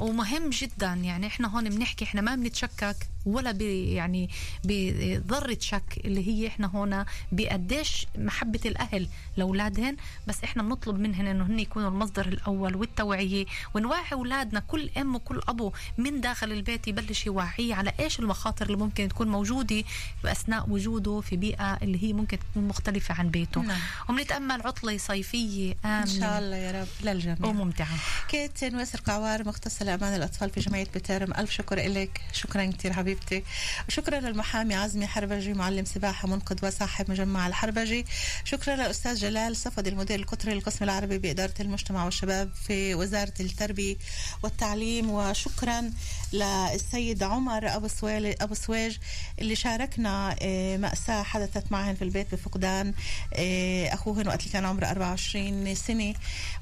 ومهم 0.00 0.50
جدا 0.50 0.92
يعني 0.92 1.26
إحنا 1.26 1.48
هون 1.48 1.68
بنحكي 1.68 2.04
إحنا 2.04 2.20
ما 2.20 2.34
بنتشكك. 2.34 2.96
ولا 3.26 3.52
ب 3.52 3.62
يعني 3.62 4.30
بذرة 4.64 5.58
شك 5.60 6.00
اللي 6.04 6.26
هي 6.26 6.46
إحنا 6.46 6.66
هون 6.66 7.04
بقديش 7.32 8.06
محبة 8.18 8.60
الأهل 8.66 9.08
لأولادهن 9.36 9.96
بس 10.26 10.44
إحنا 10.44 10.62
بنطلب 10.62 10.98
منهن 10.98 11.26
إنه 11.26 11.46
هن 11.46 11.60
يكونوا 11.60 11.88
المصدر 11.88 12.28
الأول 12.28 12.76
والتوعية 12.76 13.46
ونوعي 13.74 14.04
أولادنا 14.12 14.60
كل 14.60 14.90
أم 14.96 15.14
وكل 15.14 15.40
أبو 15.48 15.72
من 15.98 16.20
داخل 16.20 16.52
البيت 16.52 16.88
يبلش 16.88 17.26
يوعيه 17.26 17.74
على 17.74 17.92
إيش 18.00 18.20
المخاطر 18.20 18.66
اللي 18.66 18.76
ممكن 18.76 19.08
تكون 19.08 19.28
موجودة 19.28 19.84
اثناء 20.24 20.70
وجوده 20.70 21.20
في 21.20 21.36
بيئة 21.36 21.78
اللي 21.82 22.02
هي 22.02 22.12
ممكن 22.12 22.38
تكون 22.38 22.68
مختلفة 22.68 23.14
عن 23.14 23.30
بيته. 23.30 23.60
نعم. 23.60 23.80
وبنتأمل 24.08 24.62
عطلة 24.62 24.98
صيفية 24.98 25.74
آمنة. 25.84 26.02
إن 26.02 26.06
شاء 26.06 26.38
الله 26.38 26.56
يا 26.56 26.80
رب 26.80 26.88
للجميع. 27.02 27.50
وممتعة. 27.50 27.96
كيت 28.28 28.64
نويسر 28.64 29.00
قعوار 29.00 29.48
مختصه 29.48 29.84
لامان 29.84 30.14
الأطفال 30.14 30.50
في 30.50 30.60
جمعية 30.60 30.86
بتارم 30.94 31.34
ألف 31.34 31.50
شكر 31.50 31.76
لك 31.76 32.20
شكرا 32.32 32.64
كثير 32.64 32.92
حبيبتي. 32.92 33.15
حبيبتي. 33.16 33.44
وشكرا 33.88 34.20
للمحامي 34.20 34.74
عزمي 34.74 35.06
حربجي 35.06 35.52
معلم 35.52 35.84
سباحة 35.84 36.28
منقذ 36.28 36.66
وصاحب 36.66 37.10
مجمع 37.10 37.46
الحربجي. 37.46 38.06
شكرا 38.44 38.76
للأستاذ 38.76 39.14
جلال 39.14 39.56
صفدي 39.56 39.90
المدير 39.90 40.20
القطري 40.20 40.54
للقسم 40.54 40.84
العربي 40.84 41.18
بإدارة 41.18 41.54
المجتمع 41.60 42.04
والشباب 42.04 42.50
في 42.66 42.94
وزارة 42.94 43.32
التربية 43.40 43.96
والتعليم. 44.42 45.10
وشكرا 45.10 45.90
للسيد 46.32 47.22
عمر 47.22 47.76
أبو 47.76 47.88
سويل 47.88 48.34
أبو 48.40 48.54
سويج 48.54 48.96
اللي 49.38 49.54
شاركنا 49.54 50.36
آه، 50.42 50.76
مأساة 50.76 51.22
حدثت 51.22 51.72
معهن 51.72 51.94
في 51.94 52.02
البيت 52.02 52.34
بفقدان 52.34 52.94
آه، 53.34 53.94
أخوهن 53.94 54.28
وقت 54.28 54.40
اللي 54.40 54.52
كان 54.52 54.64
عمره 54.64 54.86
24 54.86 55.74
سنة. 55.74 56.14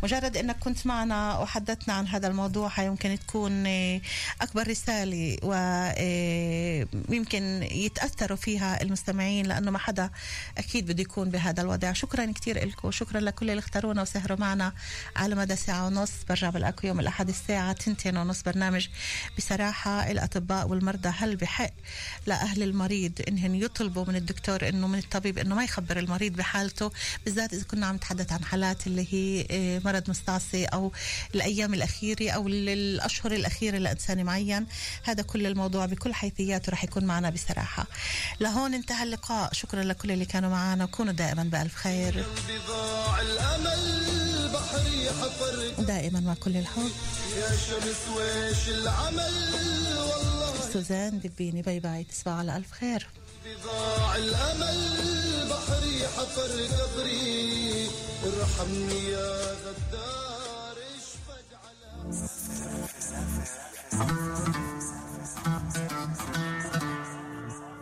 مجرد 0.03 0.37
أنك 0.37 0.59
كنت 0.59 0.87
معنا 0.87 1.39
وحدثنا 1.39 1.95
عن 1.95 2.07
هذا 2.07 2.29
الموضوع 2.29 2.81
يمكن 2.81 3.19
تكون 3.27 3.67
آه، 3.67 4.01
أكبر 4.41 4.69
رسالة 4.69 5.37
ويمكن 7.09 7.63
يتأثروا 7.73 8.37
فيها 8.37 8.83
المستمعين 8.83 9.47
لأنه 9.47 9.71
ما 9.71 9.79
حدا 9.79 10.11
أكيد 10.59 10.87
بده 10.87 11.03
يكون 11.03 11.31
بهذا 11.31 11.63
الوضع. 11.63 11.93
شكرا 11.93 12.33
كثير 12.33 12.67
لكم 12.67 12.91
شكرا 12.91 13.21
لكل 13.21 13.51
اللي 13.51 13.59
اختارونا 13.59 14.03
وسهروا 14.03 14.39
معنا 14.39 14.73
على 15.17 15.35
مدى 15.35 15.57
ساعة 15.57 15.87
ونص. 15.87 16.11
برجع 16.29 16.51
بلاقوا 16.51 16.87
يوم 16.89 17.01
الأحد 17.01 17.29
الساعة 17.29 17.73
تنتين 17.73 18.17
ونص 18.17 18.43
برنامج 18.43 18.89
بصراحة 19.55 20.11
الأطباء 20.11 20.69
والمرضى 20.69 21.09
هل 21.09 21.37
بحق 21.37 21.71
لأهل 22.27 22.63
المريض 22.63 23.13
إنهم 23.29 23.55
يطلبوا 23.55 24.05
من 24.09 24.17
الدكتور 24.17 24.69
إنه 24.69 24.89
من 24.89 24.99
الطبيب 24.99 25.39
إنه 25.39 25.55
ما 25.55 25.65
يخبر 25.65 25.99
المريض 25.99 26.33
بحالته؟ 26.33 26.91
بالذات 27.25 27.53
إذا 27.53 27.65
كنا 27.65 27.87
عم 27.87 27.95
نتحدث 27.95 28.33
عن 28.33 28.45
حالات 28.45 28.87
اللي 28.87 29.07
هي 29.11 29.47
آه، 29.51 29.81
مرض 29.85 30.11
مستعصي 30.11 30.65
أو 30.65 30.93
الأيام 31.35 31.75
الأخيرة 31.75 32.31
أو 32.31 32.49
الأشهر 32.49 33.33
الأخيرة 33.33 33.79
لإنسان 33.79 34.25
معين. 34.25 34.67
هذا 35.03 35.23
كل 35.23 35.47
الموضوع 35.47 35.87
بكل 35.87 36.15
حيثياته 36.15 36.71
رح 36.71 36.85
يكون 36.85 37.05
معنا 37.05 37.31
بصراحة. 37.31 37.87
لهون 38.41 38.75
انتهى 38.75 39.03
اللقاء. 39.03 39.53
شكرا 39.53 39.83
لكل 39.83 40.11
اللي 40.11 40.25
كانوا 40.25 40.51
معنا. 40.51 40.85
وكونوا 40.85 41.13
دائما 41.13 41.43
بألف 41.43 41.75
خير. 41.75 42.27
ضاع 42.69 43.21
الأمل. 43.21 44.34
بحري 44.79 45.71
دائما 45.79 46.21
مع 46.21 46.35
كل 46.35 46.57
الحب. 46.57 46.91
يا 47.37 47.49
شمس 47.49 48.17
ويش 48.17 48.69
العمل 48.69 49.35
والله 49.99 50.73
سوزان 50.73 51.21
دبيني 51.21 51.63
bye 51.63 51.81
bye. 51.81 52.05
تصبحوا 52.05 52.39
على 52.39 52.57
ألف 52.57 52.73
خير. 52.73 53.09
ضاع 53.65 54.17
الامل 54.17 55.49
بحري 55.51 56.09
حفر 56.09 56.51
قبري 56.77 57.91
ارحمني 58.25 59.09
يا 59.09 59.55
غدار 59.65 60.77
اشفق 60.97 61.49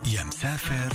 يا 0.05 0.23
مسافر 0.23 0.93